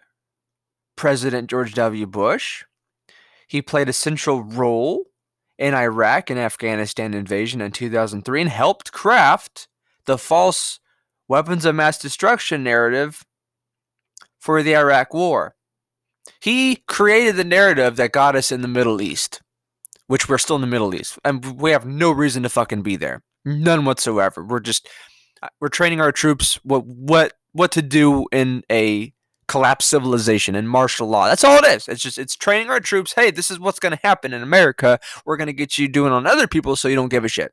President 0.97 1.51
George 1.51 1.75
W. 1.75 2.07
Bush. 2.07 2.65
He 3.47 3.63
played 3.63 3.89
a 3.89 3.95
central 3.95 4.43
role 4.43 5.07
in 5.59 5.75
Iraq 5.75 6.31
and 6.31 6.39
Afghanistan 6.39 7.15
invasion 7.15 7.61
in 7.61 7.73
2003 7.73 8.43
and 8.43 8.51
helped 8.51 8.93
craft 8.93 9.69
the 10.05 10.19
false 10.19 10.81
weapons 11.29 11.65
of 11.65 11.75
mass 11.75 11.99
destruction 11.99 12.63
narrative 12.63 13.25
for 14.47 14.63
the 14.63 14.77
Iraq 14.77 15.13
War. 15.13 15.57
He 16.41 16.77
created 16.87 17.35
the 17.35 17.45
narrative 17.45 17.97
that 17.97 18.13
got 18.13 18.37
us 18.37 18.53
in 18.53 18.63
the 18.63 18.69
Middle 18.69 19.03
East, 19.03 19.43
which 20.07 20.29
we're 20.29 20.39
still 20.39 20.55
in 20.55 20.63
the 20.63 20.69
Middle 20.69 20.95
East, 20.95 21.19
and 21.25 21.61
we 21.61 21.73
have 21.73 21.85
no 21.85 22.13
reason 22.13 22.45
to 22.45 22.49
fucking 22.49 22.83
be 22.83 22.95
there, 22.95 23.25
none 23.45 23.85
whatsoever. 23.85 24.45
We're 24.45 24.61
just 24.61 24.89
uh, 25.43 25.49
we're 25.61 25.69
training 25.69 26.01
our 26.01 26.13
troops 26.13 26.61
what 26.63 26.87
what 26.87 27.33
what 27.53 27.73
to 27.73 27.83
do 27.83 28.27
in 28.31 28.63
a 28.71 29.13
collapsed 29.49 29.89
civilization 29.89 30.55
and 30.55 30.71
martial 30.71 31.09
law. 31.09 31.27
That's 31.27 31.43
all 31.43 31.59
it 31.59 31.65
is. 31.65 31.89
It's 31.89 32.03
just 32.03 32.17
it's 32.17 32.37
training 32.37 32.71
our 32.71 32.81
troops. 32.81 33.15
Hey, 33.15 33.33
this 33.33 33.51
is 33.51 33.59
what's 33.59 33.81
going 33.81 33.97
to 33.97 34.01
happen 34.05 34.33
in 34.33 34.43
America. 34.43 35.01
We're 35.25 35.37
going 35.37 35.49
to 35.49 35.53
get 35.53 35.77
you 35.77 35.89
doing 35.89 36.13
on 36.13 36.25
other 36.25 36.47
people 36.47 36.77
so 36.77 36.87
you 36.87 36.95
don't 36.95 37.09
give 37.09 37.25
a 37.25 37.29
shit. 37.29 37.53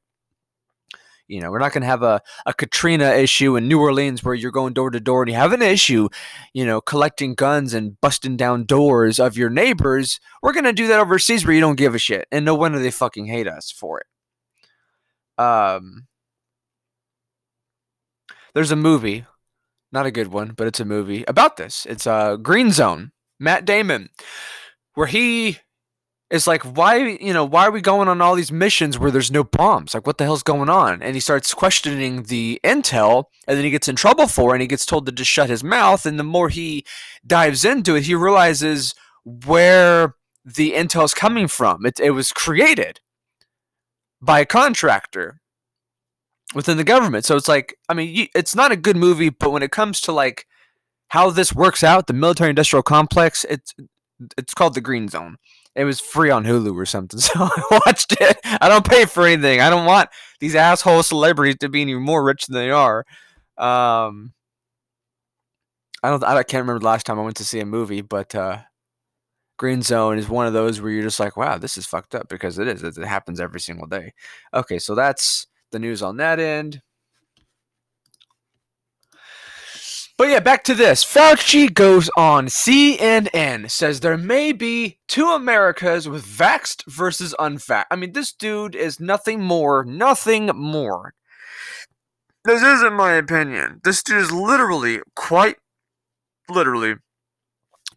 You 1.34 1.42
know, 1.42 1.52
we're 1.52 1.60
not 1.60 1.74
going 1.74 1.82
to 1.82 1.88
have 1.88 2.04
a, 2.04 2.22
a 2.46 2.54
Katrina 2.54 3.12
issue 3.12 3.56
in 3.56 3.68
New 3.68 3.80
Orleans 3.80 4.24
where 4.24 4.36
you're 4.36 4.52
going 4.52 4.74
door 4.74 4.92
to 4.92 5.00
door 5.00 5.24
and 5.24 5.30
you 5.32 5.36
have 5.36 5.54
an 5.54 5.62
issue, 5.62 6.10
you 6.54 6.66
know, 6.66 6.80
collecting 6.80 7.36
guns 7.36 7.74
and 7.74 8.00
busting 8.02 8.38
down 8.38 8.66
doors 8.66 9.20
of 9.20 9.38
your 9.38 9.50
neighbors. 9.50 10.20
We're 10.42 10.54
going 10.54 10.64
to 10.66 10.74
do 10.74 10.88
that 10.88 11.00
overseas 11.00 11.46
where 11.46 11.56
you 11.56 11.62
don't 11.62 11.78
give 11.78 11.96
a 11.96 12.00
shit. 12.00 12.28
And 12.32 12.46
no 12.46 12.56
wonder 12.56 12.80
they 12.80 12.92
fucking 12.92 13.26
hate 13.26 13.48
us 13.48 13.72
for 13.72 14.02
it. 14.02 15.44
Um, 15.44 16.08
there's 18.54 18.72
a 18.72 18.76
movie 18.76 19.26
not 19.94 20.08
a 20.08 20.12
good 20.12 20.30
one, 20.34 20.54
but 20.58 20.66
it's 20.66 20.80
a 20.80 20.86
movie 20.86 21.24
about 21.28 21.56
this. 21.56 21.86
It's 21.88 22.08
a 22.08 22.12
uh, 22.12 22.36
Green 22.38 22.72
Zone. 22.72 23.12
Matt 23.40 23.66
Damon, 23.66 24.10
where 24.96 25.08
he 25.08 25.60
is 26.30 26.48
like, 26.48 26.64
why, 26.64 26.98
you 26.98 27.34
know, 27.34 27.46
why 27.46 27.68
are 27.68 27.72
we 27.72 27.82
going 27.82 28.08
on 28.08 28.22
all 28.22 28.36
these 28.36 28.52
missions 28.52 28.98
where 28.98 29.12
there's 29.12 29.32
no 29.32 29.44
bombs? 29.44 29.94
Like, 29.94 30.08
what 30.08 30.18
the 30.18 30.24
hell's 30.24 30.44
going 30.44 30.70
on? 30.70 31.02
And 31.02 31.16
he 31.16 31.20
starts 31.20 31.54
questioning 31.54 32.24
the 32.24 32.60
intel, 32.64 33.26
and 33.48 33.58
then 33.58 33.64
he 33.64 33.72
gets 33.72 33.88
in 33.88 33.96
trouble 33.96 34.28
for 34.28 34.52
it, 34.52 34.54
and 34.56 34.62
he 34.62 34.68
gets 34.68 34.86
told 34.86 35.06
to 35.06 35.12
just 35.12 35.30
shut 35.30 35.50
his 35.50 35.64
mouth. 35.64 36.06
And 36.06 36.18
the 36.18 36.24
more 36.24 36.50
he 36.50 36.86
dives 37.26 37.64
into 37.64 37.96
it, 37.96 38.04
he 38.04 38.16
realizes 38.16 38.96
where 39.24 40.16
the 40.44 40.74
intel 40.74 41.06
is 41.06 41.14
coming 41.14 41.48
from. 41.48 41.86
It, 41.86 42.00
it 42.00 42.12
was 42.12 42.32
created 42.32 43.00
by 44.22 44.40
a 44.40 44.46
contractor 44.46 45.42
within 46.56 46.78
the 46.78 46.84
government. 46.84 47.26
So 47.26 47.36
it's 47.36 47.48
like, 47.48 47.76
I 47.90 47.94
mean, 47.94 48.28
it's 48.34 48.56
not 48.56 48.72
a 48.72 48.78
good 48.78 48.98
movie, 48.98 49.30
but 49.30 49.52
when 49.52 49.64
it 49.64 49.72
comes 49.72 50.02
to 50.02 50.12
like 50.12 50.48
how 51.10 51.30
this 51.30 51.54
works 51.54 51.84
out, 51.84 52.08
the 52.08 52.14
military 52.14 52.50
industrial 52.50 52.84
complex, 52.84 53.46
it's 53.50 53.74
it's 54.38 54.54
called 54.54 54.74
the 54.74 54.82
Green 54.82 55.10
Zone. 55.10 55.38
It 55.76 55.86
was 55.86 56.00
free 56.00 56.30
on 56.30 56.44
Hulu 56.44 56.76
or 56.76 56.86
something, 56.86 57.20
so 57.20 57.32
I 57.36 57.80
watched 57.86 58.16
it. 58.20 58.38
I 58.44 58.70
don't 58.70 58.88
pay 58.88 59.06
for 59.06 59.26
anything. 59.26 59.60
I 59.60 59.70
don't 59.70 59.86
want 59.86 60.10
these 60.40 60.56
asshole 60.56 61.04
celebrities 61.04 61.58
to 61.62 61.70
be 61.70 61.82
any 61.82 61.96
more 61.96 62.24
rich 62.24 62.46
than 62.46 62.56
they 62.56 62.70
are. 62.70 63.06
Um, 63.58 64.34
I 66.04 66.10
don't. 66.10 66.24
I 66.24 66.44
can't 66.44 66.64
remember 66.64 66.80
the 66.80 66.86
last 66.86 67.06
time 67.06 67.20
I 67.20 67.24
went 67.24 67.38
to 67.38 67.46
see 67.46 67.60
a 67.60 67.66
movie, 67.66 68.02
but 68.02 68.36
uh, 68.36 68.60
Green 69.58 69.82
Zone 69.82 70.18
is 70.18 70.28
one 70.30 70.46
of 70.48 70.54
those 70.54 70.82
where 70.82 70.92
you're 70.92 71.04
just 71.04 71.20
like, 71.20 71.38
wow, 71.38 71.58
this 71.58 71.78
is 71.78 71.86
fucked 71.86 72.16
up 72.16 72.28
because 72.28 72.60
it 72.60 72.68
is. 72.68 72.84
It 72.84 72.98
happens 72.98 73.40
every 73.40 73.60
single 73.60 73.88
day. 73.88 74.14
Okay, 74.54 74.80
so 74.80 74.96
that's 74.96 75.48
the 75.72 75.80
news 75.80 76.02
on 76.02 76.18
that 76.18 76.40
end. 76.40 76.82
But 80.18 80.30
yeah, 80.30 80.40
back 80.40 80.64
to 80.66 80.76
this. 80.76 81.04
Fauci 81.04 81.74
goes 81.74 82.10
on 82.16 82.46
CNN, 82.46 83.70
says 83.72 84.00
there 84.00 84.18
may 84.18 84.52
be 84.52 85.00
two 85.08 85.30
Americas 85.30 86.08
with 86.08 86.24
vaxxed 86.24 86.84
versus 86.88 87.34
unvaxxed. 87.40 87.86
I 87.90 87.96
mean, 87.96 88.14
this 88.14 88.32
dude 88.32 88.76
is 88.76 89.00
nothing 89.00 89.42
more, 89.42 89.84
nothing 89.84 90.52
more. 90.54 91.16
This 92.46 92.62
isn't 92.62 92.94
my 92.94 93.14
opinion. 93.14 93.82
This 93.84 94.04
dude 94.04 94.18
is 94.18 94.32
literally, 94.32 95.00
quite 95.16 95.56
literally, 96.48 96.96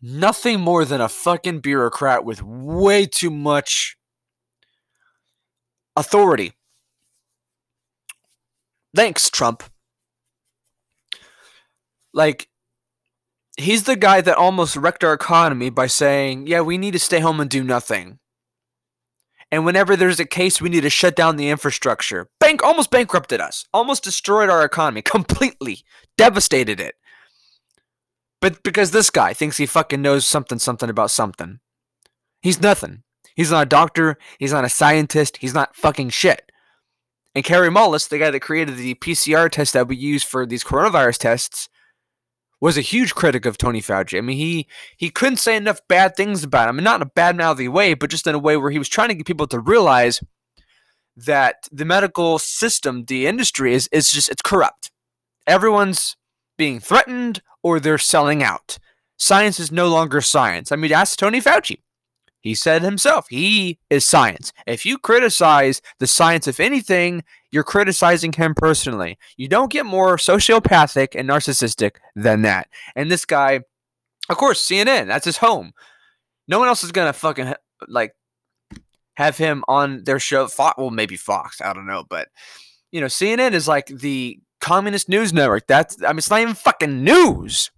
nothing 0.00 0.61
more 0.61 0.85
than 0.85 1.00
a 1.00 1.08
fucking 1.08 1.61
bureaucrat 1.61 2.25
with 2.25 2.42
way 2.42 3.06
too 3.06 3.30
much 3.30 3.96
authority. 5.96 6.52
Thanks, 8.94 9.28
Trump. 9.28 9.64
Like, 12.16 12.49
he's 13.58 13.85
the 13.85 13.94
guy 13.94 14.23
that 14.23 14.38
almost 14.38 14.75
wrecked 14.75 15.04
our 15.04 15.12
economy 15.12 15.68
by 15.68 15.87
saying, 15.87 16.46
yeah, 16.46 16.62
we 16.62 16.78
need 16.78 16.92
to 16.92 16.99
stay 16.99 17.20
home 17.20 17.40
and 17.40 17.50
do 17.50 17.62
nothing. 17.62 18.18
And 19.52 19.66
whenever 19.66 19.94
there's 19.96 20.18
a 20.18 20.25
case, 20.25 20.58
we 20.58 20.70
need 20.70 20.80
to 20.80 20.90
shut 20.90 21.14
down 21.14 21.37
the 21.37 21.50
infrastructure. 21.50 22.30
Bank 22.40 22.64
almost 22.64 22.90
bankrupted 22.90 23.40
us, 23.40 23.66
almost 23.73 24.02
destroyed 24.02 24.49
our 24.49 24.64
economy, 24.64 25.02
completely 25.02 25.85
devastated 26.16 26.80
it. 26.80 26.94
But 28.40 28.62
because 28.62 28.92
this 28.92 29.11
guy 29.11 29.35
thinks 29.35 29.58
he 29.58 29.66
fucking 29.66 30.00
knows 30.00 30.26
something, 30.26 30.58
something 30.58 30.88
about 30.88 31.11
something. 31.11 31.61
He's 32.40 32.62
nothing. 32.62 33.02
He's 33.35 33.50
not 33.50 33.66
a 33.66 33.68
doctor. 33.68 34.16
He's 34.38 34.52
not 34.52 34.64
a 34.64 34.70
scientist. 34.70 35.37
He's 35.38 35.54
not 35.54 35.76
fucking 35.76 36.11
shit. 36.11 36.50
And 37.35 37.44
Kary 37.44 37.68
Mullis, 37.68 38.08
the 38.08 38.18
guy 38.18 38.30
that 38.30 38.40
created 38.40 38.76
the 38.76 38.94
PCR 38.94 39.50
test 39.50 39.75
that 39.75 39.88
we 39.88 39.96
use 39.96 40.25
for 40.25 40.46
these 40.46 40.64
coronavirus 40.64 41.18
tests, 41.18 41.68
was 42.60 42.78
a 42.78 42.82
huge 42.82 43.14
critic 43.14 43.44
of 43.44 43.58
Tony 43.58 43.80
Fauci. 43.80 44.18
I 44.18 44.20
mean, 44.20 44.36
he 44.36 44.66
he 44.96 45.10
couldn't 45.10 45.36
say 45.38 45.56
enough 45.56 45.80
bad 45.88 46.16
things 46.16 46.42
about 46.42 46.68
him, 46.68 46.78
and 46.78 46.84
not 46.84 46.96
in 46.96 47.02
a 47.02 47.10
bad 47.14 47.36
mouthy 47.36 47.68
way, 47.68 47.94
but 47.94 48.10
just 48.10 48.26
in 48.26 48.34
a 48.34 48.38
way 48.38 48.56
where 48.56 48.70
he 48.70 48.78
was 48.78 48.88
trying 48.88 49.08
to 49.08 49.14
get 49.14 49.26
people 49.26 49.46
to 49.48 49.60
realize 49.60 50.20
that 51.16 51.68
the 51.72 51.84
medical 51.84 52.38
system, 52.38 53.04
the 53.06 53.26
industry, 53.26 53.75
is 53.75 53.88
is 53.92 54.10
just 54.10 54.28
it's 54.28 54.42
corrupt. 54.42 54.90
Everyone's 55.46 56.16
being 56.56 56.80
threatened 56.80 57.42
or 57.62 57.78
they're 57.78 57.98
selling 57.98 58.42
out. 58.42 58.78
Science 59.18 59.58
is 59.58 59.72
no 59.72 59.88
longer 59.88 60.20
science. 60.20 60.72
I 60.72 60.76
mean, 60.76 60.92
ask 60.92 61.18
Tony 61.18 61.40
Fauci. 61.40 61.80
He 62.46 62.54
said 62.54 62.82
himself, 62.82 63.26
he 63.28 63.80
is 63.90 64.04
science. 64.04 64.52
If 64.68 64.86
you 64.86 64.98
criticize 64.98 65.82
the 65.98 66.06
science 66.06 66.46
of 66.46 66.60
anything, 66.60 67.24
you're 67.50 67.64
criticizing 67.64 68.32
him 68.32 68.54
personally. 68.54 69.18
You 69.36 69.48
don't 69.48 69.68
get 69.68 69.84
more 69.84 70.16
sociopathic 70.16 71.16
and 71.16 71.28
narcissistic 71.28 71.96
than 72.14 72.42
that. 72.42 72.68
And 72.94 73.10
this 73.10 73.24
guy, 73.24 73.62
of 74.28 74.36
course, 74.36 74.64
CNN, 74.64 75.08
that's 75.08 75.24
his 75.24 75.38
home. 75.38 75.72
No 76.46 76.60
one 76.60 76.68
else 76.68 76.84
is 76.84 76.92
going 76.92 77.08
to 77.08 77.12
fucking 77.12 77.52
like 77.88 78.14
have 79.14 79.36
him 79.36 79.64
on 79.66 80.04
their 80.04 80.20
show. 80.20 80.48
Well, 80.78 80.90
maybe 80.90 81.16
Fox, 81.16 81.60
I 81.60 81.72
don't 81.72 81.88
know, 81.88 82.04
but 82.08 82.28
you 82.92 83.00
know, 83.00 83.08
CNN 83.08 83.54
is 83.54 83.66
like 83.66 83.88
the 83.88 84.38
communist 84.60 85.08
news 85.08 85.32
network. 85.32 85.66
That's 85.66 86.00
I 86.00 86.10
mean, 86.10 86.18
it's 86.18 86.30
not 86.30 86.42
even 86.42 86.54
fucking 86.54 87.02
news. 87.02 87.72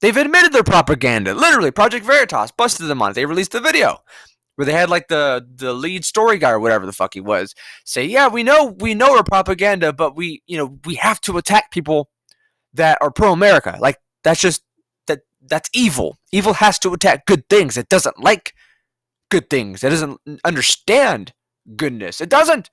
They've 0.00 0.16
admitted 0.16 0.52
their 0.52 0.64
propaganda. 0.64 1.34
Literally, 1.34 1.70
Project 1.70 2.06
Veritas 2.06 2.52
busted 2.52 2.88
them 2.88 3.02
on 3.02 3.10
it. 3.10 3.14
They 3.14 3.26
released 3.26 3.52
the 3.52 3.60
video 3.60 3.98
where 4.56 4.66
they 4.66 4.72
had 4.72 4.90
like 4.90 5.08
the 5.08 5.46
the 5.54 5.72
lead 5.72 6.04
story 6.04 6.38
guy 6.38 6.50
or 6.50 6.60
whatever 6.60 6.86
the 6.86 6.92
fuck 6.92 7.14
he 7.14 7.20
was 7.20 7.54
say, 7.84 8.04
"Yeah, 8.04 8.28
we 8.28 8.42
know 8.42 8.76
we 8.78 8.94
know 8.94 9.16
our 9.16 9.24
propaganda, 9.24 9.92
but 9.92 10.16
we 10.16 10.42
you 10.46 10.56
know 10.56 10.78
we 10.84 10.96
have 10.96 11.20
to 11.22 11.38
attack 11.38 11.70
people 11.70 12.10
that 12.74 12.98
are 13.00 13.10
pro 13.10 13.32
America. 13.32 13.76
Like 13.80 13.98
that's 14.24 14.40
just 14.40 14.62
that 15.06 15.20
that's 15.46 15.70
evil. 15.72 16.18
Evil 16.32 16.54
has 16.54 16.78
to 16.80 16.92
attack 16.92 17.26
good 17.26 17.48
things. 17.48 17.76
It 17.76 17.88
doesn't 17.88 18.22
like 18.22 18.54
good 19.30 19.48
things. 19.50 19.82
It 19.84 19.90
doesn't 19.90 20.20
understand 20.44 21.32
goodness. 21.76 22.20
It 22.20 22.28
doesn't. 22.28 22.70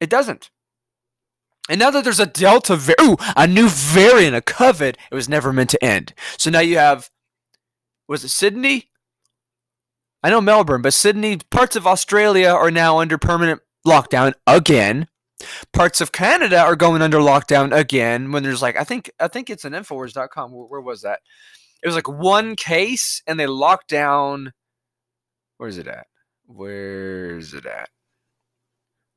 It 0.00 0.10
doesn't. 0.10 0.50
And 1.68 1.80
now 1.80 1.90
that 1.90 2.04
there's 2.04 2.20
a 2.20 2.26
Delta, 2.26 2.76
var- 2.76 2.94
ooh, 3.00 3.16
a 3.36 3.46
new 3.46 3.68
variant 3.68 4.36
of 4.36 4.44
COVID, 4.44 4.96
it 5.10 5.14
was 5.14 5.28
never 5.28 5.52
meant 5.52 5.70
to 5.70 5.84
end. 5.84 6.14
So 6.38 6.50
now 6.50 6.60
you 6.60 6.78
have, 6.78 7.10
was 8.08 8.24
it 8.24 8.28
Sydney? 8.28 8.90
I 10.22 10.30
know 10.30 10.40
Melbourne, 10.40 10.82
but 10.82 10.94
Sydney, 10.94 11.38
parts 11.50 11.76
of 11.76 11.86
Australia 11.86 12.48
are 12.48 12.70
now 12.70 12.98
under 12.98 13.18
permanent 13.18 13.60
lockdown 13.86 14.34
again. 14.46 15.08
Parts 15.72 16.00
of 16.00 16.12
Canada 16.12 16.58
are 16.58 16.76
going 16.76 17.02
under 17.02 17.18
lockdown 17.18 17.76
again 17.76 18.32
when 18.32 18.42
there's 18.42 18.62
like 18.62 18.76
I 18.76 18.84
think 18.84 19.10
I 19.20 19.28
think 19.28 19.50
it's 19.50 19.66
an 19.66 19.74
infowars.com. 19.74 20.50
Where, 20.50 20.66
where 20.66 20.80
was 20.80 21.02
that? 21.02 21.20
It 21.82 21.86
was 21.86 21.94
like 21.94 22.08
one 22.08 22.56
case 22.56 23.22
and 23.26 23.38
they 23.38 23.46
locked 23.46 23.88
down 23.88 24.52
Where's 25.58 25.78
it 25.78 25.86
at? 25.86 26.06
Where's 26.46 27.54
it 27.54 27.66
at? 27.66 27.88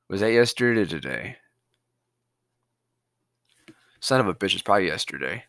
Was 0.10 0.22
that 0.22 0.32
yesterday 0.32 0.82
or 0.82 0.86
today? 0.86 1.38
Son 4.00 4.20
of 4.20 4.28
a 4.28 4.34
bitch, 4.34 4.54
it's 4.54 4.62
probably 4.62 4.88
yesterday. 4.88 5.44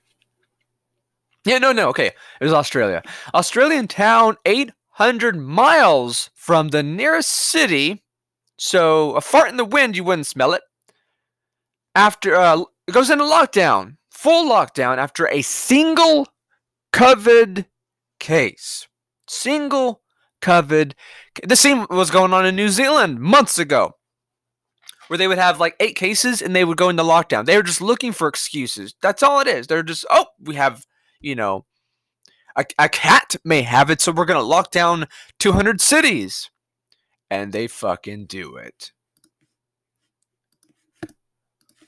Yeah, 1.45 1.59
no, 1.59 1.73
no, 1.73 1.89
okay. 1.89 2.09
It 2.41 2.45
was 2.45 2.53
Australia. 2.53 3.03
Australian 3.35 3.89
town 3.89 4.37
800 4.45 5.37
miles 5.37 6.31
from 6.35 6.69
the 6.69 6.83
nearest 6.83 7.31
city. 7.31 8.03
So 8.59 9.13
a 9.15 9.21
fart 9.21 9.49
in 9.49 9.57
the 9.57 9.65
wind, 9.65 9.97
you 9.97 10.05
wouldn't 10.05 10.27
smell 10.27 10.53
it. 10.53 10.63
After 11.95 12.37
uh, 12.37 12.65
it 12.87 12.93
goes 12.93 13.11
into 13.11 13.25
lockdown, 13.25 13.97
full 14.11 14.51
lockdown 14.51 14.99
after 14.99 15.27
a 15.29 15.43
single 15.43 16.29
COVID 16.93 17.67
case. 18.19 18.87
Single 19.27 20.03
COVID. 20.43 20.93
The 21.43 21.57
same 21.57 21.87
was 21.89 22.11
going 22.11 22.35
on 22.35 22.47
in 22.47 22.55
New 22.55 22.69
Zealand 22.69 23.21
months 23.21 23.59
ago, 23.59 23.97
where 25.11 25.19
they 25.19 25.27
would 25.27 25.39
have 25.39 25.59
like 25.59 25.75
eight 25.81 25.97
cases 25.97 26.41
and 26.41 26.55
they 26.55 26.65
would 26.65 26.77
go 26.77 26.89
into 26.89 27.03
lockdown. 27.03 27.45
They 27.45 27.57
were 27.57 27.65
just 27.65 27.81
looking 27.81 28.13
for 28.13 28.29
excuses. 28.29 28.95
That's 29.03 29.25
all 29.25 29.41
it 29.41 29.49
is. 29.49 29.67
They're 29.67 29.83
just, 29.83 30.07
oh, 30.09 30.27
we 30.41 30.55
have, 30.55 30.87
you 31.21 31.35
know, 31.35 31.67
a, 32.57 32.65
a 32.79 32.89
cat 32.89 33.35
may 33.45 33.63
have 33.63 33.91
it, 33.91 34.01
so 34.01 34.13
we're 34.13 34.25
going 34.25 34.39
to 34.39 34.47
lock 34.47 34.71
down 34.71 35.09
200 35.41 35.81
cities. 35.81 36.49
And 37.29 37.53
they 37.53 37.67
fucking 37.67 38.27
do 38.27 38.55
it. 38.55 38.93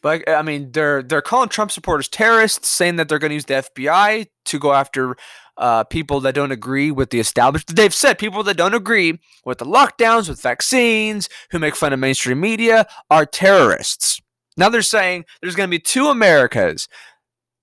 But 0.03 0.29
I 0.29 0.43
mean, 0.43 0.73
they're 0.73 1.03
they're 1.03 1.23
calling 1.23 1.49
Trump 1.49 1.71
supporters 1.71 2.09
terrorists, 2.09 2.69
saying 2.69 2.97
that 2.97 3.09
they're 3.09 3.21
going 3.21 3.31
to 3.31 3.35
use 3.35 3.45
the 3.45 3.65
FBI 3.75 4.27
to 4.47 4.59
go 4.59 4.73
after 4.73 5.17
uh, 5.57 5.85
people 5.85 6.21
that 6.21 6.35
don't 6.35 6.51
agree 6.53 6.91
with 6.91 7.11
the 7.11 7.21
established. 7.21 7.75
They've 7.75 7.95
said 7.95 8.19
people 8.19 8.43
that 8.43 8.57
don't 8.57 8.75
agree 8.75 9.21
with 9.45 9.59
the 9.59 9.65
lockdowns, 9.65 10.29
with 10.29 10.43
vaccines, 10.43 11.29
who 11.51 11.59
make 11.59 11.77
fun 11.77 11.93
of 11.93 12.01
mainstream 12.01 12.41
media, 12.41 12.87
are 13.11 13.25
terrorists. 13.25 14.21
Now 14.57 14.69
they're 14.69 14.83
saying 14.83 15.25
there's 15.41 15.55
going 15.55 15.69
to 15.69 15.77
be 15.77 15.79
two 15.79 16.09
Americas 16.09 16.89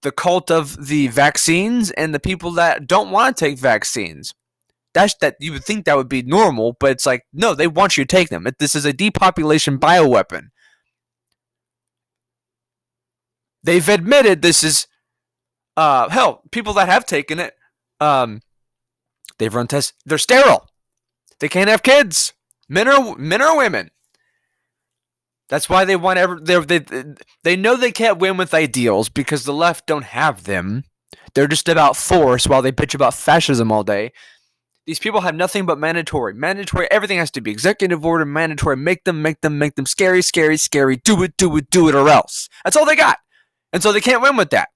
the 0.01 0.11
cult 0.11 0.49
of 0.49 0.87
the 0.87 1.07
vaccines 1.07 1.91
and 1.91 2.13
the 2.13 2.21
people 2.21 2.51
that 2.51 2.87
don't 2.87 3.11
want 3.11 3.35
to 3.35 3.45
take 3.45 3.59
vaccines. 3.59 4.33
That's 4.93 5.13
that 5.15 5.35
you 5.41 5.51
would 5.51 5.65
think 5.65 5.85
that 5.85 5.97
would 5.97 6.07
be 6.07 6.23
normal, 6.23 6.77
but 6.79 6.91
it's 6.91 7.05
like 7.05 7.23
no, 7.33 7.53
they 7.53 7.67
want 7.67 7.97
you 7.97 8.05
to 8.05 8.07
take 8.07 8.29
them. 8.29 8.47
This 8.59 8.75
is 8.75 8.85
a 8.85 8.93
depopulation 8.93 9.77
bioweapon. 9.77 10.47
They've 13.63 13.87
admitted 13.87 14.41
this 14.41 14.63
is 14.63 14.87
uh 15.77 16.09
hell, 16.09 16.43
people 16.51 16.73
that 16.73 16.89
have 16.89 17.05
taken 17.05 17.39
it 17.39 17.55
um, 17.99 18.41
they've 19.37 19.53
run 19.53 19.67
tests. 19.67 19.93
They're 20.05 20.17
sterile. 20.17 20.67
They 21.39 21.49
can't 21.49 21.69
have 21.69 21.83
kids. 21.83 22.33
Men 22.67 22.87
or 22.87 23.15
men 23.17 23.41
or 23.41 23.57
women. 23.57 23.91
That's 25.47 25.69
why 25.69 25.85
they 25.85 25.95
want 25.95 26.19
ever 26.19 26.39
they 26.39 26.59
they 26.59 27.05
they 27.43 27.55
know 27.55 27.75
they 27.75 27.91
can't 27.91 28.19
win 28.19 28.37
with 28.37 28.53
ideals 28.53 29.09
because 29.09 29.43
the 29.43 29.53
left 29.53 29.87
don't 29.87 30.03
have 30.03 30.43
them. 30.43 30.83
They're 31.33 31.47
just 31.47 31.67
about 31.67 31.97
force 31.97 32.45
while 32.47 32.61
they 32.61 32.71
bitch 32.71 32.93
about 32.93 33.15
fascism 33.15 33.71
all 33.71 33.83
day. 33.83 34.11
These 34.85 34.99
people 34.99 35.21
have 35.21 35.35
nothing 35.35 35.65
but 35.65 35.79
mandatory. 35.79 36.33
Mandatory. 36.33 36.89
Everything 36.91 37.17
has 37.17 37.31
to 37.31 37.41
be 37.41 37.51
executive 37.51 38.05
order, 38.05 38.25
mandatory. 38.25 38.75
Make 38.75 39.03
them, 39.03 39.21
make 39.21 39.41
them, 39.41 39.59
make 39.59 39.75
them 39.75 39.85
scary, 39.85 40.23
scary, 40.23 40.57
scary. 40.57 40.97
Do 40.97 41.21
it, 41.21 41.37
do 41.37 41.55
it, 41.57 41.69
do 41.69 41.89
it, 41.89 41.95
or 41.95 42.09
else. 42.09 42.49
That's 42.63 42.75
all 42.75 42.85
they 42.85 42.95
got. 42.95 43.19
And 43.71 43.83
so 43.83 43.91
they 43.91 44.01
can't 44.01 44.21
win 44.21 44.35
with 44.35 44.49
that. 44.51 44.69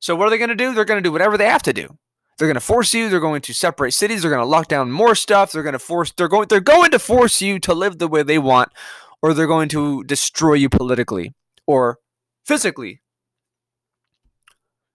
So 0.00 0.16
what 0.16 0.26
are 0.26 0.30
they 0.30 0.38
going 0.38 0.48
to 0.50 0.54
do? 0.54 0.74
They're 0.74 0.84
going 0.84 1.02
to 1.02 1.06
do 1.06 1.12
whatever 1.12 1.36
they 1.36 1.46
have 1.46 1.62
to 1.64 1.72
do. 1.72 1.98
They're 2.38 2.48
going 2.48 2.54
to 2.54 2.60
force 2.60 2.94
you. 2.94 3.10
They're 3.10 3.20
going 3.20 3.42
to 3.42 3.52
separate 3.52 3.92
cities. 3.92 4.22
They're 4.22 4.30
going 4.30 4.42
to 4.42 4.46
lock 4.46 4.68
down 4.68 4.90
more 4.90 5.14
stuff. 5.14 5.52
They're 5.52 5.62
going 5.62 5.74
to 5.74 5.78
force. 5.78 6.10
They're 6.16 6.26
going. 6.26 6.48
They're 6.48 6.60
going 6.60 6.90
to 6.92 6.98
force 6.98 7.42
you 7.42 7.58
to 7.60 7.74
live 7.74 7.98
the 7.98 8.08
way 8.08 8.22
they 8.22 8.38
want, 8.38 8.72
or 9.20 9.34
they're 9.34 9.46
going 9.46 9.68
to 9.70 10.02
destroy 10.04 10.54
you 10.54 10.70
politically 10.70 11.34
or 11.66 11.98
physically. 12.46 13.02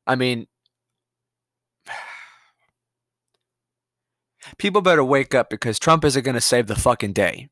I 0.08 0.16
mean, 0.16 0.48
people 4.58 4.82
better 4.82 5.04
wake 5.04 5.36
up 5.36 5.52
because 5.52 5.78
Trump 5.78 6.04
isn't 6.04 6.24
going 6.24 6.34
to 6.34 6.42
save 6.42 6.66
the 6.66 6.76
fucking 6.76 7.14
day. 7.14 7.50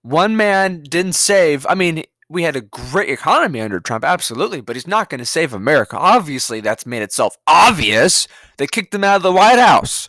One 0.00 0.38
man 0.38 0.84
didn't 0.84 1.14
save. 1.14 1.66
I 1.68 1.74
mean, 1.74 2.04
we 2.28 2.42
had 2.42 2.56
a 2.56 2.60
great 2.60 3.08
economy 3.08 3.60
under 3.60 3.78
Trump, 3.80 4.04
absolutely, 4.04 4.60
but 4.60 4.74
he's 4.76 4.86
not 4.86 5.08
going 5.08 5.18
to 5.18 5.26
save 5.26 5.52
America. 5.52 5.96
Obviously, 5.96 6.60
that's 6.60 6.86
made 6.86 7.02
itself 7.02 7.36
obvious. 7.46 8.26
They 8.56 8.66
kicked 8.66 8.94
him 8.94 9.04
out 9.04 9.16
of 9.16 9.22
the 9.22 9.32
White 9.32 9.58
House. 9.58 10.08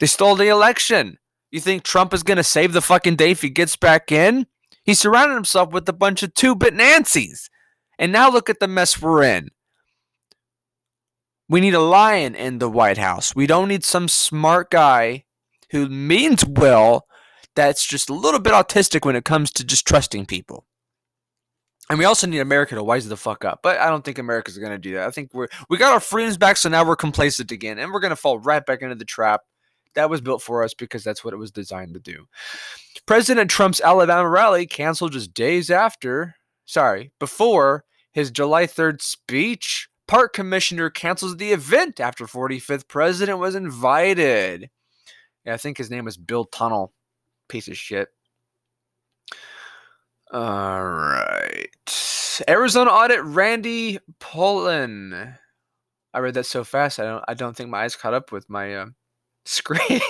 They 0.00 0.06
stole 0.06 0.34
the 0.34 0.48
election. 0.48 1.18
You 1.50 1.60
think 1.60 1.82
Trump 1.82 2.12
is 2.12 2.22
going 2.22 2.36
to 2.36 2.44
save 2.44 2.72
the 2.72 2.82
fucking 2.82 3.16
day 3.16 3.30
if 3.30 3.42
he 3.42 3.50
gets 3.50 3.76
back 3.76 4.10
in? 4.10 4.46
He 4.84 4.94
surrounded 4.94 5.34
himself 5.34 5.72
with 5.72 5.88
a 5.88 5.92
bunch 5.92 6.22
of 6.22 6.34
two 6.34 6.54
bit 6.54 6.74
Nancy's. 6.74 7.48
And 7.98 8.12
now 8.12 8.30
look 8.30 8.48
at 8.50 8.60
the 8.60 8.68
mess 8.68 9.00
we're 9.00 9.22
in. 9.22 9.48
We 11.48 11.60
need 11.60 11.74
a 11.74 11.80
lion 11.80 12.34
in 12.34 12.58
the 12.58 12.68
White 12.68 12.98
House. 12.98 13.34
We 13.34 13.46
don't 13.46 13.68
need 13.68 13.84
some 13.84 14.08
smart 14.08 14.70
guy 14.70 15.24
who 15.70 15.88
means 15.88 16.44
well 16.44 17.06
that's 17.54 17.86
just 17.86 18.10
a 18.10 18.14
little 18.14 18.40
bit 18.40 18.52
autistic 18.52 19.04
when 19.04 19.16
it 19.16 19.24
comes 19.24 19.50
to 19.52 19.64
just 19.64 19.86
trusting 19.86 20.26
people. 20.26 20.64
And 21.90 21.98
we 21.98 22.04
also 22.04 22.26
need 22.26 22.40
America 22.40 22.74
to 22.74 22.82
wise 22.82 23.08
the 23.08 23.16
fuck 23.16 23.44
up. 23.44 23.60
But 23.62 23.78
I 23.78 23.88
don't 23.88 24.04
think 24.04 24.18
America's 24.18 24.58
going 24.58 24.72
to 24.72 24.78
do 24.78 24.94
that. 24.94 25.06
I 25.06 25.10
think 25.10 25.32
we're 25.32 25.48
we 25.70 25.78
got 25.78 25.92
our 25.92 26.00
freedoms 26.00 26.36
back, 26.36 26.56
so 26.56 26.68
now 26.68 26.84
we're 26.84 26.96
complacent 26.96 27.50
again, 27.50 27.78
and 27.78 27.92
we're 27.92 28.00
going 28.00 28.10
to 28.10 28.16
fall 28.16 28.38
right 28.38 28.64
back 28.64 28.82
into 28.82 28.94
the 28.94 29.04
trap 29.04 29.42
that 29.94 30.10
was 30.10 30.20
built 30.20 30.42
for 30.42 30.62
us 30.62 30.74
because 30.74 31.02
that's 31.02 31.24
what 31.24 31.34
it 31.34 31.38
was 31.38 31.50
designed 31.50 31.94
to 31.94 32.00
do. 32.00 32.26
President 33.06 33.50
Trump's 33.50 33.80
Alabama 33.80 34.28
rally 34.28 34.66
canceled 34.66 35.12
just 35.12 35.34
days 35.34 35.70
after, 35.70 36.36
sorry, 36.66 37.10
before 37.18 37.84
his 38.12 38.30
July 38.30 38.66
3rd 38.66 39.02
speech. 39.02 39.88
Park 40.06 40.32
commissioner 40.32 40.88
cancels 40.88 41.36
the 41.36 41.52
event 41.52 42.00
after 42.00 42.24
45th 42.24 42.88
president 42.88 43.38
was 43.38 43.54
invited. 43.54 44.70
Yeah, 45.44 45.54
I 45.54 45.56
think 45.58 45.76
his 45.76 45.90
name 45.90 46.06
was 46.06 46.16
Bill 46.16 46.44
Tunnel. 46.44 46.92
Piece 47.48 47.68
of 47.68 47.76
shit. 47.76 48.08
All 50.32 50.84
right. 50.84 52.42
Arizona 52.48 52.90
audit 52.90 53.22
Randy 53.22 53.98
Pullen. 54.20 55.34
I 56.12 56.18
read 56.18 56.34
that 56.34 56.44
so 56.44 56.64
fast. 56.64 57.00
I 57.00 57.04
don't. 57.04 57.24
I 57.28 57.34
don't 57.34 57.56
think 57.56 57.70
my 57.70 57.84
eyes 57.84 57.96
caught 57.96 58.14
up 58.14 58.30
with 58.30 58.48
my 58.50 58.74
uh, 58.74 58.86
screen. 59.46 60.00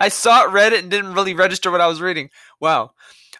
I 0.00 0.08
saw 0.08 0.44
it, 0.44 0.52
read 0.52 0.72
it, 0.72 0.82
and 0.82 0.90
didn't 0.90 1.14
really 1.14 1.34
register 1.34 1.70
what 1.70 1.80
I 1.80 1.86
was 1.86 2.00
reading. 2.00 2.30
Wow. 2.60 2.92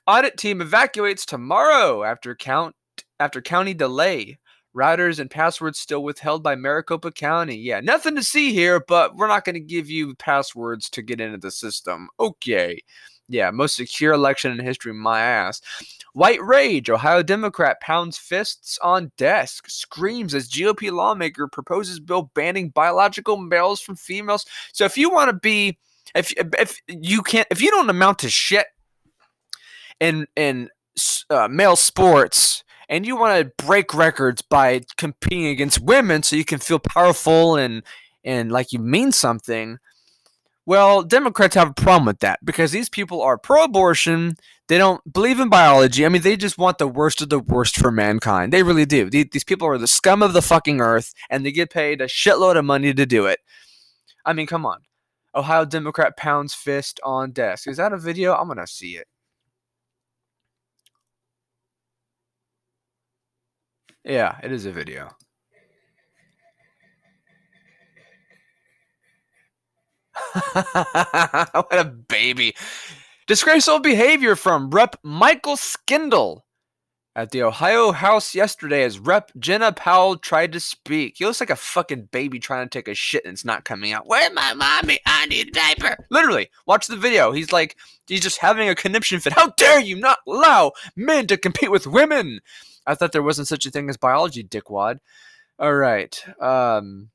Audit 0.07 0.37
team 0.37 0.61
evacuates 0.61 1.25
tomorrow 1.25 2.05
after 2.05 2.35
count 2.35 2.75
after 3.19 3.41
county 3.41 3.75
delay. 3.75 4.39
Routers 4.77 5.19
and 5.19 5.31
passwords 5.31 5.79
still 5.79 6.03
withheld 6.03 6.43
by 6.43 6.55
Maricopa 6.55 7.11
County. 7.11 7.57
Yeah, 7.57 7.81
nothing 7.81 8.15
to 8.17 8.23
see 8.23 8.53
here, 8.53 8.79
but 8.87 9.17
we're 9.17 9.27
not 9.27 9.47
going 9.47 9.55
to 9.55 9.61
give 9.61 9.89
you 9.89 10.15
passwords 10.17 10.91
to 10.91 11.01
get 11.01 11.19
into 11.19 11.39
the 11.39 11.51
system. 11.51 12.09
Okay. 12.21 12.83
Yeah, 13.29 13.51
most 13.51 13.77
secure 13.77 14.13
election 14.13 14.53
in 14.53 14.65
history, 14.65 14.93
my 14.95 15.21
ass. 15.21 15.61
White 16.13 16.41
rage. 16.43 16.89
Ohio 16.89 17.23
Democrat 17.23 17.81
pounds 17.81 18.17
fists 18.17 18.79
on 18.83 19.11
desk, 19.17 19.69
screams 19.69 20.35
as 20.35 20.49
GOP 20.49 20.93
lawmaker 20.93 21.49
proposes 21.49 21.99
bill 21.99 22.31
banning 22.35 22.71
biological 22.71 23.37
males 23.37 23.81
from 23.81 23.97
females. 23.97 24.47
So 24.73 24.85
if 24.85 24.97
you 24.97 25.11
want 25.11 25.31
to 25.31 25.37
be, 25.37 25.79
if 26.15 26.33
if 26.37 26.81
you 26.87 27.23
can't, 27.23 27.49
if 27.51 27.61
you 27.61 27.71
don't 27.71 27.91
amount 27.91 28.21
to 28.21 28.31
shit 28.31 28.67
in 30.01 30.27
in 30.37 30.71
uh, 31.29 31.49
male 31.49 31.77
sports, 31.77 32.65
and 32.89 33.05
you 33.05 33.17
want 33.17 33.39
to 33.39 33.65
break 33.65 33.93
records 33.93 34.41
by 34.41 34.83
competing 34.97 35.47
against 35.47 35.81
women, 35.81 36.23
so 36.23 36.37
you 36.37 36.45
can 36.45 36.61
feel 36.61 36.79
powerful 36.79 37.57
and 37.57 37.83
and 38.25 38.53
like 38.53 38.73
you 38.73 38.79
mean 38.79 39.13
something 39.13 39.79
well, 40.67 41.03
Democrats 41.03 41.55
have 41.55 41.71
a 41.71 41.75
problem 41.75 42.07
with 42.07 42.19
that 42.21 42.45
because 42.45 42.73
these 42.73 42.89
people 42.89 43.23
are 43.23 43.39
pro 43.39 43.65
abortion. 43.65 44.35
They 44.69 44.79
don't 44.79 45.01
believe 45.13 45.39
in 45.39 45.49
biology. 45.49 46.05
I 46.05 46.09
mean, 46.09 46.23
they 46.23 46.37
just 46.37 46.59
want 46.59 46.79
the 46.79 46.89
worst 46.89 47.23
of 47.23 47.29
the 47.29 47.39
worst 47.39 47.77
for 47.77 47.93
mankind. 47.93 48.53
They 48.53 48.65
really 48.65 48.85
do. 48.85 49.09
These 49.09 49.45
people 49.45 49.69
are 49.69 49.79
the 49.79 49.87
scum 49.87 50.23
of 50.23 50.33
the 50.33 50.43
fucking 50.43 50.81
earth 50.81 51.15
and 51.31 51.47
they 51.47 51.53
get 51.53 51.71
paid 51.71 52.01
a 52.01 52.07
shitload 52.07 52.59
of 52.59 52.65
money 52.65 52.93
to 52.93 53.07
do 53.07 53.27
it. 53.27 53.39
I 54.25 54.33
mean, 54.33 54.49
come 54.49 54.67
on. 54.67 54.81
Ohio 55.37 55.65
Democrat 55.65 56.17
pounds 56.17 56.53
fist 56.53 56.99
on 57.05 57.31
desk. 57.31 57.69
Is 57.69 57.77
that 57.77 57.93
a 57.93 57.99
video? 57.99 58.35
I'm 58.35 58.49
going 58.49 58.59
to 58.59 58.67
see 58.67 58.97
it. 58.97 59.07
Yeah, 64.05 64.39
it 64.43 64.51
is 64.51 64.67
a 64.67 64.73
video. 64.73 65.11
what 70.73 71.69
a 71.71 71.85
baby. 71.85 72.55
Disgraceful 73.27 73.81
behavior 73.81 74.37
from 74.37 74.71
Rep. 74.71 74.97
Michael 75.03 75.57
Skindell 75.57 76.43
at 77.15 77.31
the 77.31 77.43
Ohio 77.43 77.93
House 77.93 78.35
yesterday 78.35 78.83
as 78.83 78.99
Rep. 78.99 79.33
Jena 79.39 79.73
Powell 79.73 80.17
tried 80.17 80.53
to 80.53 80.61
speak. 80.61 81.17
He 81.19 81.27
looks 81.27 81.41
like 81.41 81.51
a 81.51 81.57
fucking 81.57 82.09
baby 82.11 82.39
trying 82.39 82.67
to 82.67 82.71
take 82.71 82.89
a 82.89 82.95
shit 82.95 83.25
and 83.27 83.35
it's 83.35 83.45
not 83.45 83.65
coming 83.65 83.93
out. 83.93 84.07
Where's 84.07 84.33
my 84.33 84.55
mommy? 84.55 84.99
I 85.05 85.27
need 85.27 85.49
a 85.49 85.51
diaper. 85.51 86.07
Literally, 86.11 86.49
watch 86.67 86.87
the 86.87 86.97
video. 86.97 87.33
He's 87.33 87.53
like, 87.53 87.77
he's 88.07 88.21
just 88.21 88.39
having 88.39 88.69
a 88.69 88.75
conniption 88.75 89.21
fit. 89.21 89.35
How 89.35 89.49
dare 89.59 89.81
you 89.81 89.97
not 89.97 90.21
allow 90.27 90.73
men 90.95 91.27
to 91.27 91.37
compete 91.37 91.71
with 91.71 91.87
women? 91.87 92.41
I 92.87 92.95
thought 92.95 93.13
there 93.13 93.23
wasn't 93.23 93.49
such 93.49 93.67
a 93.67 93.71
thing 93.71 93.91
as 93.91 93.99
biology, 93.99 94.43
dickwad. 94.43 95.01
All 95.59 95.75
right. 95.75 96.23
Um, 96.41 97.11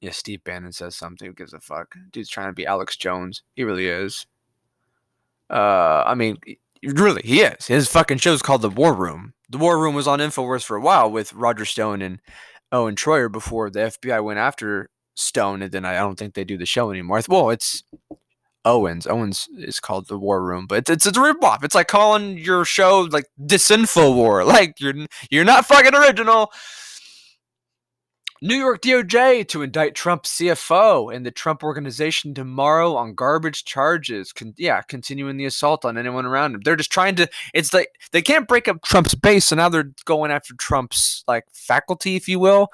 yeah, 0.00 0.10
Steve 0.12 0.44
Bannon 0.44 0.72
says 0.72 0.96
something. 0.96 1.26
Who 1.26 1.34
gives 1.34 1.52
a 1.52 1.60
fuck? 1.60 1.94
Dude's 2.12 2.28
trying 2.28 2.48
to 2.48 2.52
be 2.52 2.66
Alex 2.66 2.96
Jones. 2.96 3.42
He 3.54 3.64
really 3.64 3.88
is. 3.88 4.26
Uh, 5.50 6.04
I 6.06 6.14
mean, 6.14 6.36
really, 6.82 7.22
he 7.24 7.40
is. 7.40 7.66
His 7.66 7.88
fucking 7.88 8.18
show's 8.18 8.42
called 8.42 8.62
The 8.62 8.70
War 8.70 8.94
Room. 8.94 9.34
The 9.48 9.58
War 9.58 9.78
Room 9.78 9.94
was 9.94 10.06
on 10.06 10.20
Infowars 10.20 10.64
for 10.64 10.76
a 10.76 10.80
while 10.80 11.10
with 11.10 11.32
Roger 11.32 11.64
Stone 11.64 12.02
and 12.02 12.20
Owen 12.70 12.96
Shroyer 12.96 13.32
before 13.32 13.70
the 13.70 13.80
FBI 13.80 14.22
went 14.22 14.38
after 14.38 14.90
Stone, 15.14 15.62
and 15.62 15.72
then 15.72 15.84
I 15.84 15.94
don't 15.94 16.18
think 16.18 16.34
they 16.34 16.44
do 16.44 16.58
the 16.58 16.66
show 16.66 16.90
anymore. 16.90 17.20
Well, 17.28 17.50
it's 17.50 17.82
Owens. 18.64 19.06
Owens 19.06 19.48
is 19.56 19.80
called 19.80 20.06
the 20.06 20.18
War 20.18 20.44
Room, 20.44 20.66
but 20.68 20.78
it's 20.78 20.90
it's, 20.90 21.06
it's 21.06 21.18
a 21.18 21.20
ripoff. 21.20 21.64
It's 21.64 21.74
like 21.74 21.88
calling 21.88 22.38
your 22.38 22.64
show 22.64 23.08
like 23.10 23.24
Disinfo 23.40 24.14
War. 24.14 24.44
Like 24.48 24.80
you're 24.80 24.94
you're 25.30 25.44
not 25.44 25.66
fucking 25.66 25.94
original. 25.94 26.52
New 28.40 28.54
York 28.54 28.82
DOJ 28.82 29.48
to 29.48 29.62
indict 29.62 29.96
Trump 29.96 30.22
CFO 30.22 31.14
and 31.14 31.26
the 31.26 31.30
Trump 31.30 31.64
organization 31.64 32.34
tomorrow 32.34 32.94
on 32.94 33.14
garbage 33.14 33.64
charges. 33.64 34.32
Con- 34.32 34.54
yeah, 34.56 34.80
continuing 34.82 35.36
the 35.36 35.46
assault 35.46 35.84
on 35.84 35.98
anyone 35.98 36.24
around 36.24 36.54
him. 36.54 36.60
They're 36.64 36.76
just 36.76 36.92
trying 36.92 37.16
to. 37.16 37.28
It's 37.52 37.74
like 37.74 37.88
they 38.12 38.22
can't 38.22 38.46
break 38.46 38.68
up 38.68 38.82
Trump's 38.84 39.14
base, 39.14 39.46
so 39.46 39.56
now 39.56 39.68
they're 39.68 39.90
going 40.04 40.30
after 40.30 40.54
Trump's 40.54 41.24
like 41.26 41.44
faculty, 41.52 42.14
if 42.14 42.28
you 42.28 42.38
will. 42.38 42.68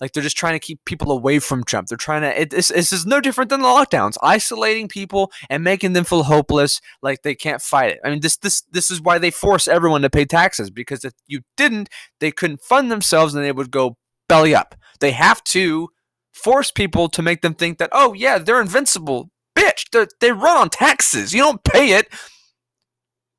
Like 0.00 0.12
they're 0.12 0.22
just 0.22 0.38
trying 0.38 0.54
to 0.54 0.66
keep 0.66 0.82
people 0.86 1.12
away 1.12 1.38
from 1.38 1.64
Trump. 1.64 1.88
They're 1.88 1.98
trying 1.98 2.22
to. 2.22 2.40
It, 2.40 2.50
this, 2.50 2.68
this 2.68 2.90
is 2.90 3.04
no 3.04 3.20
different 3.20 3.50
than 3.50 3.60
the 3.60 3.68
lockdowns, 3.68 4.16
isolating 4.22 4.88
people 4.88 5.30
and 5.50 5.62
making 5.62 5.92
them 5.92 6.04
feel 6.04 6.22
hopeless, 6.22 6.80
like 7.02 7.20
they 7.22 7.34
can't 7.34 7.60
fight 7.60 7.90
it. 7.90 8.00
I 8.02 8.08
mean, 8.08 8.20
this 8.20 8.38
this 8.38 8.62
this 8.70 8.90
is 8.90 9.02
why 9.02 9.18
they 9.18 9.30
force 9.30 9.68
everyone 9.68 10.00
to 10.00 10.08
pay 10.08 10.24
taxes 10.24 10.70
because 10.70 11.04
if 11.04 11.12
you 11.26 11.40
didn't, 11.58 11.90
they 12.20 12.30
couldn't 12.30 12.62
fund 12.62 12.90
themselves 12.90 13.34
and 13.34 13.44
they 13.44 13.52
would 13.52 13.70
go 13.70 13.98
belly 14.26 14.54
up. 14.54 14.74
They 15.00 15.12
have 15.12 15.42
to 15.44 15.88
force 16.32 16.70
people 16.70 17.08
to 17.08 17.22
make 17.22 17.42
them 17.42 17.54
think 17.54 17.78
that, 17.78 17.90
oh, 17.92 18.12
yeah, 18.12 18.38
they're 18.38 18.60
invincible. 18.60 19.30
Bitch, 19.56 19.90
they 19.90 20.06
they 20.20 20.32
run 20.32 20.56
on 20.56 20.70
taxes. 20.70 21.34
You 21.34 21.40
don't 21.40 21.64
pay 21.64 21.92
it, 21.92 22.08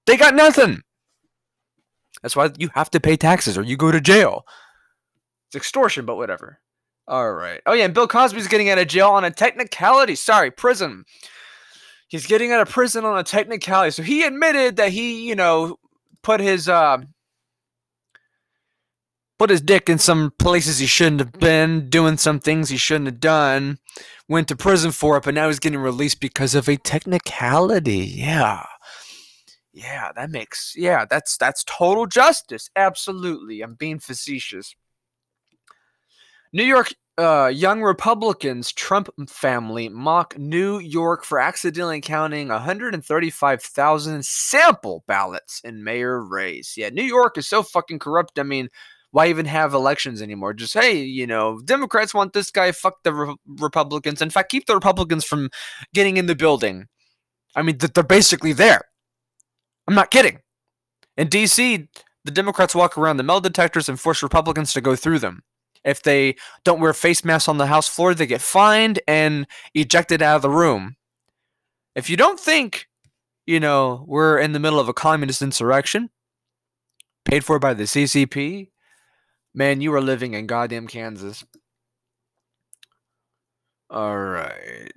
they 0.06 0.18
got 0.18 0.36
nothing. 0.36 0.82
That's 2.22 2.36
why 2.36 2.50
you 2.58 2.70
have 2.76 2.92
to 2.92 3.00
pay 3.00 3.16
taxes 3.18 3.58
or 3.58 3.64
you 3.64 3.78
go 3.78 3.92
to 3.92 4.02
jail. 4.02 4.46
It's 5.48 5.56
extortion, 5.56 6.06
but 6.06 6.18
whatever. 6.18 6.60
All 7.08 7.32
right. 7.34 7.62
Oh, 7.66 7.74
yeah, 7.74 7.86
and 7.86 7.94
Bill 7.94 8.08
Cosby's 8.08 8.48
getting 8.48 8.70
out 8.70 8.78
of 8.78 8.88
jail 8.88 9.10
on 9.10 9.24
a 9.24 9.32
technicality. 9.32 10.16
Sorry, 10.16 10.52
prison. 10.52 11.04
He's 12.08 12.26
getting 12.26 12.52
out 12.52 12.62
of 12.62 12.70
prison 12.70 13.06
on 13.06 13.18
a 13.18 13.24
technicality. 13.24 13.92
So 13.92 14.04
he 14.04 14.24
admitted 14.24 14.76
that 14.76 14.92
he, 14.92 15.28
you 15.28 15.36
know, 15.36 15.78
put 16.24 16.40
his 16.40 16.70
uh, 16.70 17.00
put 19.42 19.50
his 19.50 19.62
dick 19.62 19.90
in 19.90 19.98
some 19.98 20.32
places 20.38 20.78
he 20.78 20.86
shouldn't 20.86 21.20
have 21.20 21.32
been, 21.32 21.90
doing 21.90 22.16
some 22.16 22.40
things 22.40 22.70
he 22.70 22.78
shouldn't 22.78 23.08
have 23.08 23.20
done, 23.20 23.80
went 24.30 24.48
to 24.48 24.56
prison 24.56 24.92
for 24.92 25.18
it, 25.18 25.24
but 25.24 25.34
now 25.34 25.48
he's 25.48 25.58
getting 25.58 25.80
released 25.80 26.20
because 26.20 26.54
of 26.54 26.70
a 26.70 26.78
technicality. 26.78 27.98
Yeah. 27.98 28.64
Yeah, 29.74 30.12
that 30.16 30.30
makes 30.30 30.76
yeah, 30.78 31.06
that's 31.10 31.38
that's 31.38 31.64
total 31.64 32.06
justice. 32.06 32.70
Absolutely. 32.76 33.62
I'm 33.62 33.74
being 33.74 33.98
facetious. 33.98 34.76
New 36.54 36.64
York 36.64 36.94
uh, 37.18 37.48
young 37.48 37.82
Republicans, 37.82 38.72
Trump 38.72 39.10
family 39.28 39.90
mock 39.90 40.38
New 40.38 40.78
York 40.78 41.24
for 41.24 41.40
accidentally 41.40 42.00
counting 42.00 42.50
135,000 42.50 44.24
sample 44.24 45.04
ballots 45.08 45.62
in 45.64 45.84
mayor 45.84 46.24
race. 46.24 46.76
Yeah, 46.78 46.90
New 46.90 47.02
York 47.02 47.40
is 47.40 47.48
so 47.48 47.64
fucking 47.64 47.98
corrupt. 47.98 48.38
I 48.38 48.44
mean, 48.44 48.70
why 49.12 49.28
even 49.28 49.46
have 49.46 49.74
elections 49.74 50.22
anymore? 50.22 50.54
Just 50.54 50.74
hey, 50.74 51.02
you 51.02 51.28
know, 51.28 51.60
Democrats 51.64 52.14
want 52.14 52.34
this 52.34 52.50
guy, 52.50 52.72
fuck 52.72 53.04
the 53.04 53.14
Re- 53.14 53.36
Republicans. 53.46 54.22
In 54.22 54.30
fact, 54.30 54.52
keep 54.52 54.66
the 54.66 54.74
Republicans 54.74 55.26
from 55.26 55.50
getting 55.94 56.18
in 56.18 56.26
the 56.26 56.36
building. 56.36 56.88
I 57.56 57.62
mean, 57.62 57.78
they're 57.78 58.04
basically 58.04 58.54
there. 58.54 58.82
I'm 59.88 59.96
not 59.96 60.12
kidding. 60.12 60.40
In 61.18 61.28
D.C., 61.28 61.88
the 62.24 62.32
Democrats 62.32 62.74
walk 62.74 62.98
around 62.98 63.18
the 63.18 63.24
metal 63.24 63.42
detectors 63.42 63.90
and 63.90 64.00
force 64.00 64.24
Republicans 64.24 64.74
to 64.74 64.82
go 64.82 64.96
through 64.96 65.20
them. 65.20 65.44
If 65.84 66.04
they 66.04 66.36
don't 66.64 66.80
wear 66.80 66.94
face 66.94 67.26
masks 67.26 67.50
on 67.50 67.58
the 67.58 67.68
House 67.68 67.88
floor, 67.88 68.14
they 68.14 68.28
get 68.28 68.42
fined 68.42 69.00
and 69.08 69.48
ejected 69.74 70.22
out 70.22 70.38
of 70.38 70.42
the 70.44 70.50
room. 70.50 70.96
If 71.96 72.10
you 72.10 72.16
don't 72.16 72.40
think, 72.40 72.88
you 73.46 73.60
know, 73.60 74.06
we're 74.08 74.38
in 74.38 74.54
the 74.54 74.60
middle 74.60 74.80
of 74.80 74.88
a 74.88 74.94
communist 74.94 75.42
insurrection, 75.42 76.10
paid 77.26 77.44
for 77.44 77.60
by 77.60 77.74
the 77.74 77.84
CCP, 77.84 78.71
Man, 79.54 79.82
you 79.82 79.94
are 79.94 80.02
living 80.02 80.34
in 80.34 80.48
goddamn 80.48 80.88
Kansas. 80.88 81.44
All 83.90 84.18
right. 84.18 84.92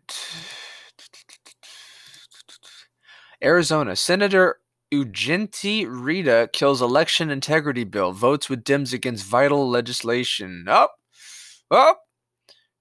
Arizona 3.42 3.96
Senator 3.96 4.60
Ugenti-Rita 4.92 6.50
kills 6.52 6.80
election 6.80 7.30
integrity 7.30 7.82
bill, 7.82 8.12
votes 8.12 8.48
with 8.48 8.62
Dems 8.62 8.92
against 8.92 9.24
vital 9.24 9.68
legislation. 9.68 10.66
Up, 10.68 10.94
oh, 11.70 11.90
up, 11.90 12.00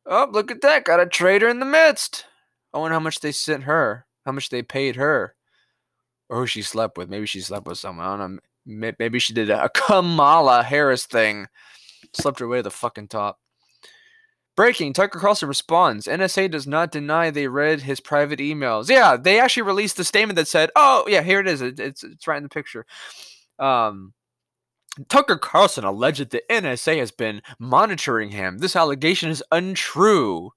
oh, 0.06 0.28
oh, 0.28 0.32
look 0.32 0.52
at 0.52 0.62
that. 0.62 0.86
Got 0.86 1.00
a 1.00 1.08
traitor 1.08 1.50
in 1.50 1.60
the 1.60 1.66
midst. 1.66 2.26
I 2.72 2.78
wonder 2.78 2.94
how 2.94 3.00
much 3.00 3.20
they 3.20 3.32
sent 3.32 3.64
her, 3.64 4.06
how 4.26 4.32
much 4.32 4.50
they 4.50 4.62
paid 4.62 4.96
her, 4.96 5.36
or 6.30 6.38
who 6.38 6.48
she 6.48 6.62
slept 6.62 6.98
with. 6.98 7.10
Maybe 7.10 7.26
she 7.26 7.42
slept 7.42 7.68
with 7.68 7.80
someone. 7.80 8.06
I 8.06 8.18
don't 8.18 8.36
know. 8.36 8.40
Maybe 8.66 9.20
she 9.20 9.34
did 9.34 9.50
a 9.50 9.70
Kamala 9.74 10.64
Harris 10.64 11.06
thing. 11.06 11.48
Slept 12.14 12.40
her 12.40 12.48
way 12.48 12.58
to 12.58 12.64
the 12.64 12.72
fucking 12.72 13.08
top. 13.08 13.40
Breaking, 14.56 14.94
Tucker 14.94 15.20
Carlson 15.20 15.48
responds. 15.48 16.06
NSA 16.06 16.52
does 16.52 16.68
not 16.68 16.92
deny 16.92 17.32
they 17.32 17.48
read 17.48 17.82
his 17.82 18.00
private 18.00 18.40
emails. 18.40 18.88
Yeah, 18.88 19.18
they 19.18 19.40
actually 19.40 19.64
released 19.64 19.98
a 19.98 20.04
statement 20.04 20.36
that 20.36 20.48
said, 20.48 20.70
oh, 20.76 21.06
yeah, 21.08 21.24
here 21.24 21.40
it 21.40 21.48
is. 21.48 21.62
It, 21.62 21.80
it's, 21.80 22.04
it's 22.04 22.28
right 22.28 22.38
in 22.38 22.44
the 22.44 22.50
picture. 22.50 22.86
Um, 23.58 24.14
Tucker 25.10 25.38
Carlson 25.38 25.86
alleged 25.86 26.30
that 26.30 26.48
NSA 26.50 27.00
has 27.00 27.12
been 27.12 27.42
monitoring 27.58 28.30
him. 28.30 28.60
This 28.60 28.76
allegation 28.76 29.32
is 29.32 29.44
untrue. 29.52 30.52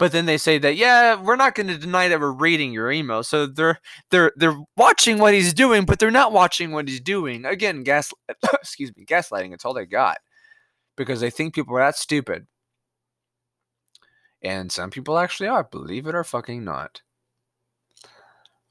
But 0.00 0.12
then 0.12 0.24
they 0.24 0.38
say 0.38 0.56
that 0.56 0.76
yeah, 0.76 1.20
we're 1.20 1.36
not 1.36 1.54
going 1.54 1.66
to 1.66 1.76
deny 1.76 2.08
that 2.08 2.18
we're 2.18 2.32
reading 2.32 2.72
your 2.72 2.90
email. 2.90 3.22
So 3.22 3.46
they're 3.46 3.78
they're 4.10 4.32
they're 4.34 4.58
watching 4.74 5.18
what 5.18 5.34
he's 5.34 5.52
doing, 5.52 5.84
but 5.84 5.98
they're 5.98 6.10
not 6.10 6.32
watching 6.32 6.72
what 6.72 6.88
he's 6.88 7.02
doing. 7.02 7.44
Again, 7.44 7.82
gas 7.82 8.10
excuse 8.54 8.90
me, 8.96 9.04
gaslighting. 9.04 9.52
It's 9.52 9.66
all 9.66 9.74
they 9.74 9.84
got 9.84 10.16
because 10.96 11.20
they 11.20 11.28
think 11.28 11.54
people 11.54 11.76
are 11.76 11.80
that 11.80 11.96
stupid. 11.96 12.46
And 14.42 14.72
some 14.72 14.88
people 14.88 15.18
actually 15.18 15.50
are, 15.50 15.64
believe 15.64 16.06
it 16.06 16.14
or 16.14 16.24
fucking 16.24 16.64
not. 16.64 17.02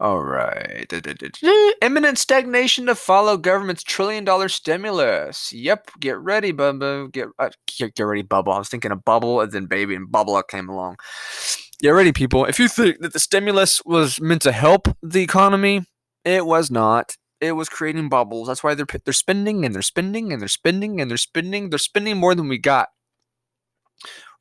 All 0.02 0.24
right. 0.24 0.92
Imminent 1.82 2.18
stagnation 2.18 2.86
to 2.86 2.96
follow 2.96 3.36
government's 3.36 3.84
trillion 3.84 4.24
dollar 4.24 4.48
stimulus. 4.48 5.52
Yep. 5.52 5.92
Get 6.00 6.18
ready, 6.20 6.54
Bubba. 6.54 7.12
Get, 7.12 7.28
uh, 7.38 7.50
get, 7.78 7.96
get 7.96 8.04
ready, 8.04 8.22
Bubble. 8.22 8.54
I 8.54 8.60
was 8.60 8.70
thinking 8.70 8.92
of 8.92 9.04
Bubble 9.04 9.42
and 9.42 9.52
then 9.52 9.66
Baby 9.66 9.96
and 9.96 10.10
Bubble 10.10 10.42
came 10.44 10.70
along. 10.70 10.96
Get 11.82 11.90
ready, 11.90 12.14
people. 12.14 12.46
If 12.46 12.60
you 12.60 12.70
think 12.70 13.00
that 13.02 13.12
the 13.12 13.20
stimulus 13.20 13.82
was 13.86 14.22
meant 14.22 14.42
to 14.44 14.54
help 14.54 14.88
the 15.04 15.22
economy, 15.22 15.84
it 16.24 16.46
was 16.46 16.72
not. 16.72 17.16
It 17.42 17.54
was 17.54 17.70
creating 17.70 18.10
bubbles. 18.10 18.48
That's 18.48 18.64
why 18.64 18.76
they're 18.76 18.86
they're 19.06 19.14
spending 19.14 19.64
and 19.64 19.74
they're 19.74 19.82
spending 19.82 20.34
and 20.34 20.42
they're 20.42 20.50
spending 20.50 21.00
and 21.00 21.10
they're 21.10 21.18
spending. 21.18 21.70
They're 21.70 21.80
spending 21.80 22.18
more 22.18 22.36
than 22.36 22.50
we 22.50 22.58
got. 22.58 22.90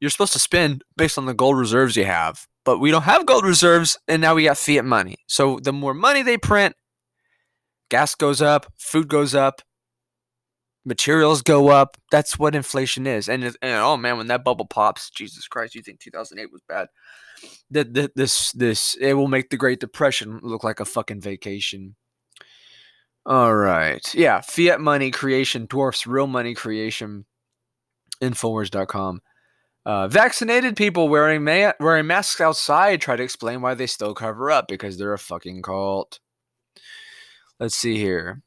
You're 0.01 0.11
supposed 0.11 0.33
to 0.33 0.40
spend 0.40 0.83
based 0.97 1.16
on 1.16 1.27
the 1.27 1.35
gold 1.35 1.57
reserves 1.59 1.97
you 1.97 2.07
have 2.07 2.47
but 2.64 2.79
we 2.79 2.90
don't 2.90 3.03
have 3.03 3.27
gold 3.27 3.44
reserves, 3.44 3.99
and 4.09 4.21
now 4.21 4.35
we 4.35 4.44
got 4.44 4.59
fiat 4.59 4.85
money. 4.85 5.16
So 5.27 5.59
the 5.62 5.73
more 5.73 5.94
money 5.94 6.23
they 6.23 6.38
print, 6.38 6.75
gas 7.90 8.14
goes 8.14 8.42
up, 8.42 8.73
food 8.77 9.09
goes 9.09 9.35
up, 9.35 9.62
materials 10.85 11.42
go 11.42 11.68
up. 11.68 11.97
That's 12.11 12.38
what 12.38 12.55
inflation 12.55 13.07
is. 13.07 13.29
And, 13.29 13.44
and 13.44 13.57
oh 13.62 13.97
man, 13.97 14.16
when 14.16 14.27
that 14.29 14.44
bubble 14.44 14.66
pops, 14.66 15.11
Jesus 15.11 15.47
Christ, 15.47 15.75
you 15.75 15.83
think 15.83 16.01
2008 16.01 16.51
was 16.51 16.62
bad? 16.68 16.88
That 17.71 18.12
this 18.16 18.51
this 18.53 18.97
it 19.01 19.14
will 19.14 19.29
make 19.29 19.51
the 19.51 19.57
Great 19.57 19.79
Depression 19.79 20.40
look 20.42 20.64
like 20.64 20.81
a 20.81 20.85
fucking 20.85 21.21
vacation. 21.21 21.94
All 23.25 23.55
right, 23.55 24.03
yeah, 24.14 24.40
fiat 24.40 24.81
money 24.81 25.11
creation 25.11 25.66
dwarfs 25.66 26.07
real 26.07 26.27
money 26.27 26.55
creation. 26.55 27.27
Infowars.com. 28.21 29.21
Uh, 29.87 30.07
vaccinated 30.09 30.77
people 30.77 31.09
wearing 31.09 31.45
ma- 31.45 31.73
wearing 31.81 32.07
masks 32.07 32.41
outside 32.41 33.01
try 33.01 33.17
to 33.17 33.23
explain 33.23 33.62
why 33.62 33.75
they 33.75 33.87
still 33.87 34.14
cover 34.14 34.51
up 34.51 34.69
because 34.69 34.99
they're 34.99 35.14
a 35.14 35.19
fucking 35.19 35.62
cult. 35.62 36.21
Let's 37.59 37.75
see 37.75 37.97
here. 37.97 38.43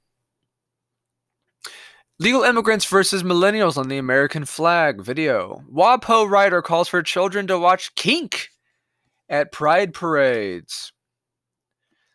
Legal 2.19 2.43
immigrants 2.43 2.85
versus 2.85 3.23
millennials 3.23 3.77
on 3.77 3.87
the 3.87 3.97
American 3.97 4.45
flag 4.45 5.01
video. 5.01 5.63
WAPO 5.73 6.29
writer 6.29 6.61
calls 6.61 6.87
for 6.87 7.01
children 7.01 7.47
to 7.47 7.57
watch 7.57 7.95
Kink 7.95 8.49
at 9.27 9.51
pride 9.51 9.93
parades. 9.93 10.93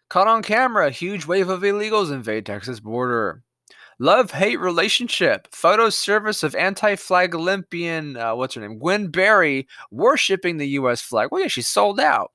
Caught 0.09 0.29
on 0.29 0.43
camera, 0.45 0.91
huge 0.91 1.27
wave 1.27 1.49
of 1.49 1.63
illegals 1.63 2.13
invade 2.13 2.47
Texas 2.47 2.79
border. 2.79 3.43
Love 3.99 4.31
hate 4.31 4.61
relationship. 4.61 5.49
Photo 5.51 5.89
service 5.89 6.43
of 6.43 6.55
anti 6.55 6.97
flag 6.97 7.35
Olympian, 7.35 8.17
uh, 8.17 8.35
what's 8.35 8.55
her 8.55 8.61
name? 8.61 8.79
Gwen 8.79 9.09
Berry 9.09 9.67
worshipping 9.91 10.59
the 10.59 10.69
U.S. 10.69 11.01
flag. 11.01 11.29
Well, 11.31 11.41
yeah, 11.41 11.49
she 11.49 11.63
sold 11.63 11.99
out. 11.99 12.33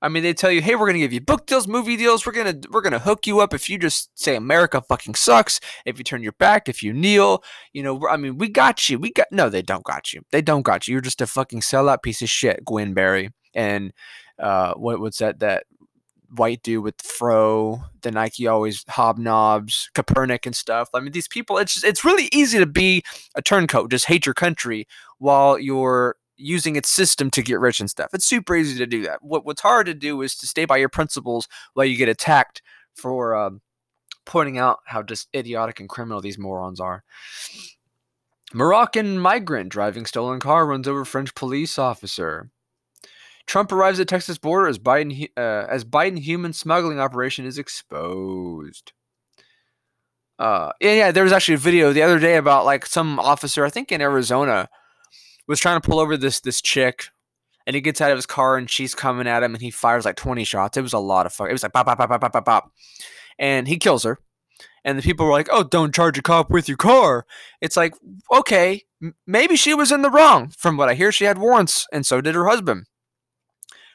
I 0.00 0.08
mean, 0.08 0.22
they 0.22 0.32
tell 0.32 0.52
you, 0.52 0.62
hey, 0.62 0.76
we're 0.76 0.86
gonna 0.86 1.00
give 1.00 1.12
you 1.12 1.20
book 1.20 1.46
deals, 1.46 1.66
movie 1.66 1.96
deals. 1.96 2.24
We're 2.24 2.32
gonna 2.32 2.54
we're 2.70 2.82
gonna 2.82 3.00
hook 3.00 3.26
you 3.26 3.40
up 3.40 3.52
if 3.52 3.68
you 3.68 3.78
just 3.78 4.16
say 4.16 4.36
America 4.36 4.80
fucking 4.80 5.16
sucks. 5.16 5.58
If 5.84 5.98
you 5.98 6.04
turn 6.04 6.22
your 6.22 6.32
back, 6.38 6.68
if 6.68 6.82
you 6.82 6.92
kneel, 6.92 7.42
you 7.72 7.82
know. 7.82 8.06
I 8.08 8.16
mean, 8.16 8.38
we 8.38 8.48
got 8.48 8.88
you. 8.88 9.00
We 9.00 9.12
got 9.12 9.26
no, 9.32 9.48
they 9.48 9.62
don't 9.62 9.84
got 9.84 10.12
you. 10.12 10.22
They 10.30 10.42
don't 10.42 10.62
got 10.62 10.86
you. 10.86 10.92
You're 10.92 11.00
just 11.00 11.20
a 11.20 11.26
fucking 11.26 11.60
sellout 11.60 12.02
piece 12.02 12.22
of 12.22 12.30
shit, 12.30 12.64
Gwen 12.64 12.94
Berry. 12.94 13.30
And 13.54 13.92
uh, 14.38 14.74
what 14.74 15.00
what's 15.00 15.18
that 15.18 15.40
that 15.40 15.64
white 16.34 16.62
dude 16.62 16.84
with 16.84 17.00
fro, 17.02 17.82
the 18.02 18.10
Nike 18.10 18.46
always 18.46 18.84
hobnobs, 18.84 19.90
Kaepernick 19.94 20.46
and 20.46 20.54
stuff. 20.54 20.88
I 20.94 21.00
mean, 21.00 21.12
these 21.12 21.28
people. 21.28 21.58
It's 21.58 21.74
just, 21.74 21.86
it's 21.86 22.04
really 22.04 22.28
easy 22.32 22.58
to 22.58 22.66
be 22.66 23.02
a 23.34 23.42
turncoat, 23.42 23.90
just 23.90 24.06
hate 24.06 24.26
your 24.26 24.34
country 24.34 24.86
while 25.18 25.58
you're 25.58 26.16
using 26.36 26.76
its 26.76 26.88
system 26.88 27.30
to 27.32 27.42
get 27.42 27.58
rich 27.60 27.80
and 27.80 27.90
stuff. 27.90 28.10
It's 28.14 28.24
super 28.24 28.54
easy 28.54 28.78
to 28.78 28.86
do 28.86 29.02
that. 29.02 29.22
What 29.22 29.44
what's 29.44 29.62
hard 29.62 29.86
to 29.86 29.94
do 29.94 30.22
is 30.22 30.36
to 30.36 30.46
stay 30.46 30.64
by 30.64 30.76
your 30.76 30.88
principles 30.88 31.48
while 31.74 31.86
you 31.86 31.96
get 31.96 32.08
attacked 32.08 32.62
for 32.94 33.34
um, 33.34 33.60
pointing 34.24 34.58
out 34.58 34.78
how 34.86 35.02
just 35.02 35.28
idiotic 35.34 35.80
and 35.80 35.88
criminal 35.88 36.20
these 36.20 36.38
morons 36.38 36.80
are. 36.80 37.02
Moroccan 38.54 39.18
migrant 39.18 39.68
driving 39.68 40.06
stolen 40.06 40.40
car 40.40 40.66
runs 40.66 40.88
over 40.88 41.04
French 41.04 41.34
police 41.34 41.78
officer. 41.78 42.50
Trump 43.48 43.72
arrives 43.72 43.98
at 43.98 44.06
Texas 44.06 44.36
border 44.36 44.68
as 44.68 44.78
Biden 44.78 45.28
uh, 45.36 45.66
as 45.68 45.82
Biden 45.84 46.18
human 46.18 46.52
smuggling 46.52 47.00
operation 47.00 47.46
is 47.46 47.58
exposed. 47.58 48.92
Uh, 50.38 50.70
yeah, 50.80 50.92
yeah. 50.92 51.10
There 51.10 51.24
was 51.24 51.32
actually 51.32 51.54
a 51.54 51.58
video 51.58 51.92
the 51.92 52.02
other 52.02 52.18
day 52.18 52.36
about 52.36 52.66
like 52.66 52.84
some 52.84 53.18
officer, 53.18 53.64
I 53.64 53.70
think 53.70 53.90
in 53.90 54.02
Arizona, 54.02 54.68
was 55.48 55.58
trying 55.58 55.80
to 55.80 55.88
pull 55.88 55.98
over 55.98 56.18
this 56.18 56.40
this 56.40 56.60
chick, 56.60 57.06
and 57.66 57.74
he 57.74 57.80
gets 57.80 58.02
out 58.02 58.12
of 58.12 58.18
his 58.18 58.26
car 58.26 58.58
and 58.58 58.68
she's 58.70 58.94
coming 58.94 59.26
at 59.26 59.42
him, 59.42 59.54
and 59.54 59.62
he 59.62 59.70
fires 59.70 60.04
like 60.04 60.16
twenty 60.16 60.44
shots. 60.44 60.76
It 60.76 60.82
was 60.82 60.92
a 60.92 60.98
lot 60.98 61.24
of 61.24 61.32
fuck. 61.32 61.48
It 61.48 61.52
was 61.52 61.62
like 61.62 61.72
pop, 61.72 61.86
pop, 61.86 61.96
pop, 61.96 62.10
pop, 62.10 62.20
pop, 62.20 62.32
pop, 62.34 62.44
pop, 62.44 62.72
and 63.38 63.66
he 63.66 63.78
kills 63.78 64.04
her. 64.04 64.18
And 64.84 64.98
the 64.98 65.02
people 65.02 65.24
were 65.24 65.32
like, 65.32 65.48
"Oh, 65.50 65.64
don't 65.64 65.94
charge 65.94 66.18
a 66.18 66.22
cop 66.22 66.50
with 66.50 66.68
your 66.68 66.76
car." 66.76 67.24
It's 67.62 67.78
like, 67.78 67.94
okay, 68.30 68.82
m- 69.02 69.14
maybe 69.26 69.56
she 69.56 69.72
was 69.72 69.90
in 69.90 70.02
the 70.02 70.10
wrong. 70.10 70.50
From 70.50 70.76
what 70.76 70.90
I 70.90 70.94
hear, 70.94 71.12
she 71.12 71.24
had 71.24 71.38
warrants, 71.38 71.86
and 71.90 72.04
so 72.04 72.20
did 72.20 72.34
her 72.34 72.46
husband. 72.46 72.84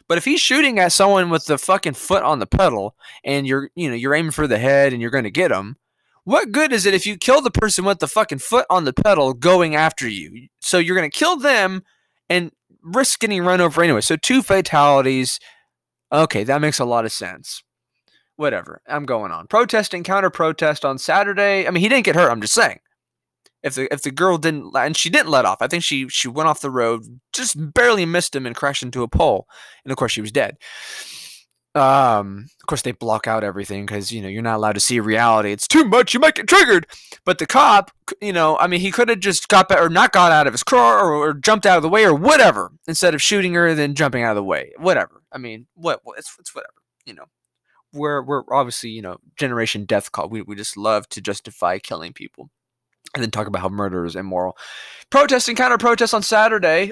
But 0.07 0.17
if 0.17 0.25
he's 0.25 0.41
shooting 0.41 0.79
at 0.79 0.91
someone 0.91 1.29
with 1.29 1.45
the 1.45 1.57
fucking 1.57 1.93
foot 1.93 2.23
on 2.23 2.39
the 2.39 2.45
pedal, 2.45 2.95
and 3.23 3.47
you're, 3.47 3.69
you 3.75 3.89
know, 3.89 3.95
you're 3.95 4.15
aiming 4.15 4.31
for 4.31 4.47
the 4.47 4.59
head, 4.59 4.93
and 4.93 5.01
you're 5.01 5.11
going 5.11 5.23
to 5.23 5.31
get 5.31 5.51
him, 5.51 5.77
what 6.23 6.51
good 6.51 6.71
is 6.71 6.85
it 6.85 6.93
if 6.93 7.05
you 7.05 7.17
kill 7.17 7.41
the 7.41 7.51
person 7.51 7.83
with 7.83 7.99
the 7.99 8.07
fucking 8.07 8.39
foot 8.39 8.65
on 8.69 8.85
the 8.85 8.93
pedal 8.93 9.33
going 9.33 9.75
after 9.75 10.07
you? 10.07 10.47
So 10.59 10.77
you're 10.77 10.95
going 10.95 11.09
to 11.09 11.17
kill 11.17 11.37
them 11.37 11.83
and 12.29 12.51
risk 12.81 13.19
getting 13.19 13.43
run 13.43 13.61
over 13.61 13.83
anyway. 13.83 14.01
So 14.01 14.15
two 14.15 14.41
fatalities. 14.41 15.39
Okay, 16.11 16.43
that 16.43 16.61
makes 16.61 16.79
a 16.79 16.85
lot 16.85 17.05
of 17.05 17.11
sense. 17.11 17.63
Whatever. 18.35 18.81
I'm 18.87 19.05
going 19.05 19.31
on. 19.31 19.47
Protest 19.47 19.93
and 19.93 20.05
counter 20.05 20.29
protest 20.29 20.85
on 20.85 20.97
Saturday. 20.97 21.67
I 21.67 21.71
mean, 21.71 21.81
he 21.81 21.89
didn't 21.89 22.05
get 22.05 22.15
hurt. 22.15 22.31
I'm 22.31 22.41
just 22.41 22.53
saying. 22.53 22.79
If 23.63 23.75
the 23.75 23.91
if 23.93 24.01
the 24.01 24.11
girl 24.11 24.37
didn't 24.37 24.75
and 24.75 24.95
she 24.95 25.09
didn't 25.09 25.31
let 25.31 25.45
off, 25.45 25.61
I 25.61 25.67
think 25.67 25.83
she 25.83 26.09
she 26.09 26.27
went 26.27 26.49
off 26.49 26.61
the 26.61 26.69
road, 26.69 27.21
just 27.31 27.55
barely 27.73 28.05
missed 28.05 28.35
him 28.35 28.45
and 28.45 28.55
crashed 28.55 28.83
into 28.83 29.03
a 29.03 29.07
pole, 29.07 29.47
and 29.85 29.91
of 29.91 29.97
course 29.97 30.11
she 30.11 30.21
was 30.21 30.31
dead. 30.31 30.57
Um, 31.75 32.49
of 32.61 32.67
course, 32.67 32.83
they 32.83 32.91
block 32.91 33.25
out 33.25 33.43
everything 33.43 33.85
because 33.85 34.11
you 34.11 34.21
know 34.21 34.27
you're 34.27 34.43
not 34.43 34.57
allowed 34.57 34.73
to 34.73 34.79
see 34.79 34.99
reality. 34.99 35.51
It's 35.51 35.67
too 35.67 35.85
much. 35.85 36.13
You 36.13 36.19
might 36.19 36.35
get 36.35 36.47
triggered. 36.47 36.85
But 37.25 37.39
the 37.39 37.47
cop, 37.47 37.91
you 38.21 38.33
know, 38.33 38.57
I 38.57 38.67
mean, 38.67 38.79
he 38.79 38.91
could 38.91 39.09
have 39.09 39.19
just 39.19 39.47
got 39.47 39.71
or 39.71 39.89
not 39.89 40.11
got 40.11 40.31
out 40.31 40.45
of 40.45 40.53
his 40.53 40.63
car 40.63 40.99
or, 40.99 41.13
or, 41.13 41.33
jumped 41.33 41.65
out 41.65 41.77
of 41.77 41.83
the 41.83 41.89
way 41.89 42.05
or 42.05 42.13
whatever 42.13 42.71
instead 42.87 43.15
of 43.15 43.21
shooting 43.21 43.53
her 43.53 43.73
then 43.73 43.95
jumping 43.95 44.23
out 44.23 44.31
of 44.31 44.35
the 44.35 44.43
way. 44.43 44.73
Whatever. 44.77 45.23
I 45.31 45.37
mean, 45.37 45.67
what? 45.73 46.01
It's, 46.17 46.35
it's 46.37 46.53
whatever. 46.53 46.73
You 47.05 47.15
know, 47.15 47.25
we're 47.91 48.21
we're 48.21 48.43
obviously 48.51 48.91
you 48.91 49.01
know 49.01 49.17
generation 49.37 49.85
death 49.85 50.11
call. 50.11 50.29
We 50.29 50.43
we 50.43 50.55
just 50.55 50.77
love 50.77 51.09
to 51.09 51.21
justify 51.21 51.79
killing 51.79 52.13
people 52.13 52.51
and 53.13 53.23
then 53.23 53.31
talk 53.31 53.47
about 53.47 53.61
how 53.61 53.69
murder 53.69 54.05
is 54.05 54.15
immoral. 54.15 54.57
Protest 55.09 55.47
and 55.47 55.57
counter 55.57 55.77
protest 55.77 56.13
on 56.13 56.23
Saturday. 56.23 56.91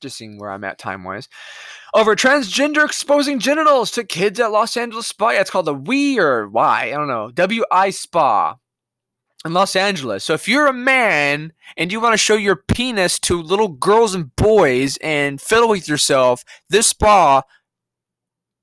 Just 0.00 0.16
seeing 0.16 0.38
where 0.38 0.50
I'm 0.50 0.64
at 0.64 0.78
time 0.78 1.04
wise 1.04 1.28
over 1.94 2.14
transgender 2.14 2.84
exposing 2.84 3.38
genitals 3.38 3.90
to 3.92 4.04
kids 4.04 4.38
at 4.40 4.52
Los 4.52 4.76
Angeles 4.76 5.08
Spa. 5.08 5.30
Yeah, 5.30 5.40
it's 5.40 5.50
called 5.50 5.66
the 5.66 5.74
We 5.74 6.18
or 6.18 6.48
Why. 6.48 6.84
I 6.84 6.90
don't 6.92 7.08
know, 7.08 7.30
W 7.32 7.64
I 7.70 7.90
Spa 7.90 8.56
in 9.44 9.52
Los 9.52 9.74
Angeles. 9.74 10.24
So 10.24 10.34
if 10.34 10.48
you're 10.48 10.66
a 10.66 10.72
man 10.72 11.52
and 11.76 11.90
you 11.90 12.00
want 12.00 12.12
to 12.12 12.18
show 12.18 12.36
your 12.36 12.56
penis 12.56 13.18
to 13.20 13.40
little 13.40 13.68
girls 13.68 14.14
and 14.14 14.34
boys 14.36 14.96
and 14.98 15.40
fiddle 15.40 15.68
with 15.68 15.88
yourself, 15.88 16.44
this 16.68 16.88
spa 16.88 17.42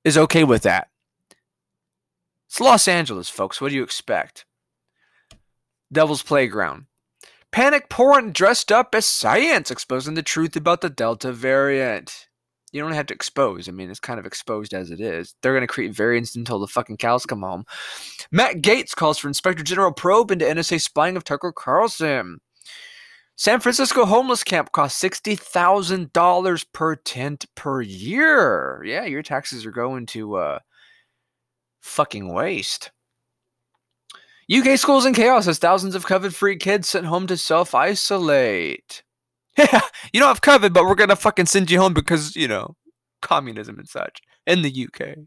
is 0.04 0.18
okay 0.18 0.44
with 0.44 0.64
that. 0.64 0.88
It's 2.48 2.62
Los 2.62 2.88
Angeles, 2.88 3.30
folks. 3.30 3.60
What 3.60 3.70
do 3.70 3.76
you 3.76 3.84
expect? 3.84 4.46
Devil's 5.92 6.24
Playground. 6.24 6.86
Panic 7.52 7.90
porn 7.90 8.32
dressed 8.34 8.72
up 8.72 8.94
as 8.94 9.06
science, 9.06 9.72
exposing 9.72 10.14
the 10.16 10.24
truth 10.24 10.56
about 10.56 10.82
the 10.82 10.90
Delta 10.90 11.32
variant 11.32 12.28
you 12.72 12.82
don't 12.82 12.94
have 12.94 13.06
to 13.08 13.14
expose. 13.14 13.70
I 13.70 13.72
mean, 13.72 13.90
it's 13.90 14.00
kind 14.00 14.20
of 14.20 14.26
exposed 14.26 14.74
as 14.74 14.92
it 14.92 15.00
is. 15.00 15.36
They're 15.42 15.54
going 15.54 15.62
to 15.62 15.68
create 15.68 15.94
variants 15.94 16.36
until 16.36 16.60
the 16.60 16.68
fucking 16.68 16.98
cows 16.98 17.26
come 17.26 17.42
home. 17.42 17.66
Matt 18.32 18.58
Gaetz 18.58 18.96
calls 18.96 19.18
for 19.18 19.28
Inspector 19.28 19.64
General 19.64 19.94
probe 19.94 20.32
into 20.32 20.46
NSA 20.46 20.82
spying 20.82 21.16
of 21.16 21.24
Tucker 21.24 21.52
Carlson. 21.52 22.40
San 23.36 23.60
Francisco 23.60 24.06
homeless 24.06 24.44
camp 24.44 24.72
costs 24.72 25.02
$60,000 25.02 26.66
per 26.74 26.96
tent 26.96 27.46
per 27.56 27.82
year. 27.82 28.84
Yeah, 28.86 29.06
your 29.06 29.22
taxes 29.22 29.66
are 29.66 29.72
going 29.72 30.08
to 30.08 30.36
uh, 30.36 30.60
fucking 31.82 32.34
waste. 32.34 32.92
UK 34.54 34.78
schools 34.78 35.06
in 35.06 35.14
chaos 35.14 35.48
as 35.48 35.60
thousands 35.60 35.94
of 35.96 36.06
COVID 36.06 36.34
free 36.34 36.56
kids 36.56 36.88
sent 36.88 37.06
home 37.06 37.28
to 37.28 37.38
self 37.38 37.76
isolate. 37.76 39.04
yeah, 39.58 39.82
you 40.14 40.20
don't 40.20 40.30
have 40.30 40.42
COVID, 40.42 40.72
but 40.74 40.86
we're 40.86 40.96
gonna 40.96 41.16
fucking 41.16 41.48
send 41.48 41.70
you 41.70 41.80
home 41.80 41.94
because 41.94 42.36
you 42.36 42.48
know 42.48 42.76
communism 43.22 43.78
and 43.78 43.90
such 43.90 44.22
in 44.46 44.62
the 44.62 44.88
UK. 44.88 45.18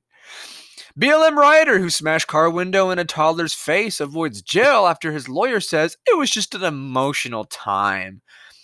BLM 0.99 1.37
rioter 1.37 1.79
who 1.79 1.91
smashed 1.91 2.27
car 2.27 2.51
window 2.51 2.91
in 2.91 2.99
a 2.99 3.05
toddler's 3.05 3.55
face 3.55 4.01
avoids 4.01 4.43
jail 4.43 4.87
after 4.87 5.13
his 5.13 5.29
lawyer 5.29 5.61
says 5.61 5.97
it 6.07 6.19
was 6.19 6.31
just 6.31 6.55
an 6.55 6.65
emotional 6.65 7.45
time. 7.45 8.23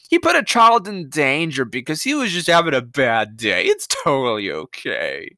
He 0.09 0.19
put 0.19 0.37
a 0.37 0.43
child 0.43 0.89
in 0.89 1.09
danger 1.09 1.65
because 1.65 2.03
he 2.03 2.15
was 2.15 2.33
just 2.33 2.47
having 2.47 2.75
a 2.75 2.81
bad 2.81 3.37
day. 3.37 3.65
It's 3.65 3.87
totally 3.87 4.51
okay. 4.51 5.37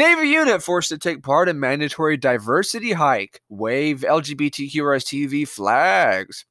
Navy 0.00 0.28
unit 0.28 0.62
forced 0.62 0.88
to 0.88 0.96
take 0.96 1.22
part 1.22 1.50
in 1.50 1.60
mandatory 1.60 2.16
diversity 2.16 2.92
hike. 2.92 3.42
Wave 3.50 4.00
LGBTQ 4.00 4.72
TV 4.72 5.46
flags. 5.46 6.46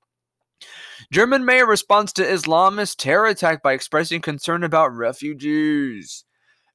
German 1.11 1.43
mayor 1.45 1.65
responds 1.65 2.13
to 2.13 2.21
Islamist 2.21 2.97
terror 2.97 3.25
attack 3.25 3.63
by 3.63 3.73
expressing 3.73 4.21
concern 4.21 4.63
about 4.63 4.95
refugees. 4.95 6.25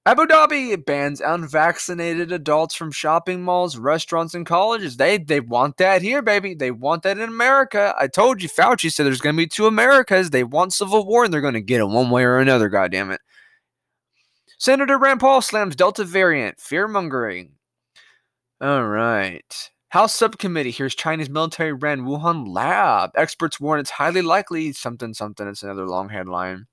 Abu 0.05 0.27
Dhabi 0.27 0.85
bans 0.85 1.21
unvaccinated 1.21 2.33
adults 2.33 2.75
from 2.75 2.91
shopping 2.91 3.43
malls, 3.43 3.79
restaurants, 3.79 4.35
and 4.35 4.45
colleges. 4.45 4.97
They 4.97 5.19
they 5.19 5.39
want 5.39 5.77
that 5.77 6.03
here, 6.03 6.23
baby. 6.23 6.57
They 6.57 6.73
want 6.73 7.05
that 7.05 7.19
in 7.19 7.29
America. 7.29 7.95
I 8.01 8.09
told 8.09 8.43
you, 8.43 8.49
Fauci 8.49 8.91
said 8.93 9.07
there's 9.07 9.21
going 9.21 9.37
to 9.37 9.43
be 9.43 9.47
two 9.47 9.69
Americas. 9.69 10.31
They 10.31 10.43
want 10.43 10.73
civil 10.73 11.07
war, 11.07 11.25
and 11.25 11.33
they're 11.33 11.41
going 11.41 11.55
to 11.55 11.61
get 11.61 11.79
it 11.79 11.87
one 11.87 12.11
way 12.11 12.25
or 12.25 12.39
another. 12.39 12.69
God 12.69 12.91
damn 12.91 13.13
it. 13.13 13.21
Senator 14.65 14.97
Rand 14.97 15.21
Paul 15.21 15.43
slams 15.43 15.77
Delta 15.77 16.05
variant 16.05 16.59
fear 16.59 16.89
mongering. 16.89 17.51
All 18.63 18.87
right. 18.87 19.71
House 19.91 20.15
Subcommittee 20.15 20.71
hears 20.71 20.95
Chinese 20.95 21.29
military 21.29 21.75
ran 21.75 22.07
Wuhan 22.07 22.49
lab. 22.49 23.11
Experts 23.15 23.61
warn 23.61 23.79
it's 23.79 23.91
highly 23.91 24.23
likely 24.23 24.73
something 24.73 25.13
something. 25.13 25.47
It's 25.47 25.63
another 25.63 25.87
long 25.87 26.09
headline. 26.09 26.65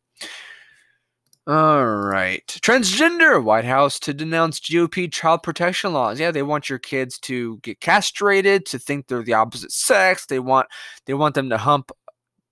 All 1.46 1.86
right. 1.86 2.48
Transgender 2.48 3.44
White 3.44 3.66
House 3.66 4.00
to 4.00 4.14
denounce 4.14 4.62
GOP 4.62 5.12
child 5.12 5.44
protection 5.44 5.92
laws. 5.92 6.18
Yeah, 6.18 6.32
they 6.32 6.44
want 6.44 6.70
your 6.70 6.80
kids 6.80 7.20
to 7.24 7.58
get 7.58 7.82
castrated, 7.82 8.66
to 8.68 8.80
think 8.80 9.08
they're 9.08 9.22
the 9.22 9.34
opposite 9.34 9.74
sex. 9.74 10.28
They 10.28 10.40
want 10.40 10.68
they 11.08 11.14
want 11.14 11.36
them 11.36 11.50
to 11.50 11.58
hump 11.58 11.92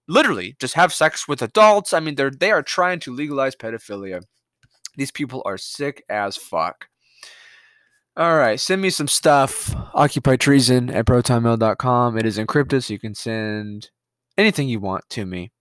literally 0.10 0.58
just 0.60 0.73
have 0.73 0.91
sex 0.91 1.30
with 1.30 1.41
adults. 1.41 1.93
I 1.93 2.02
mean, 2.02 2.15
they're 2.15 2.30
they 2.30 2.52
are 2.52 2.62
trying 2.62 2.99
to 2.99 3.15
legalize 3.15 3.56
pedophilia. 3.56 4.21
These 5.00 5.12
people 5.12 5.42
are 5.46 5.58
sick 5.58 6.04
as 6.10 6.36
fuck. 6.36 6.90
All 8.18 8.36
right, 8.36 8.60
send 8.60 8.82
me 8.82 8.90
some 8.90 9.08
stuff. 9.08 9.74
Occupy 9.94 10.36
treason 10.36 10.90
at 10.90 11.06
protonmail.com. 11.06 12.18
It 12.18 12.26
is 12.26 12.38
encrypted, 12.38 12.84
so 12.84 12.92
you 12.92 13.00
can 13.00 13.16
send 13.16 13.92
anything 14.38 14.68
you 14.68 14.82
want 14.82 15.06
to 15.12 15.26
me. 15.26 15.54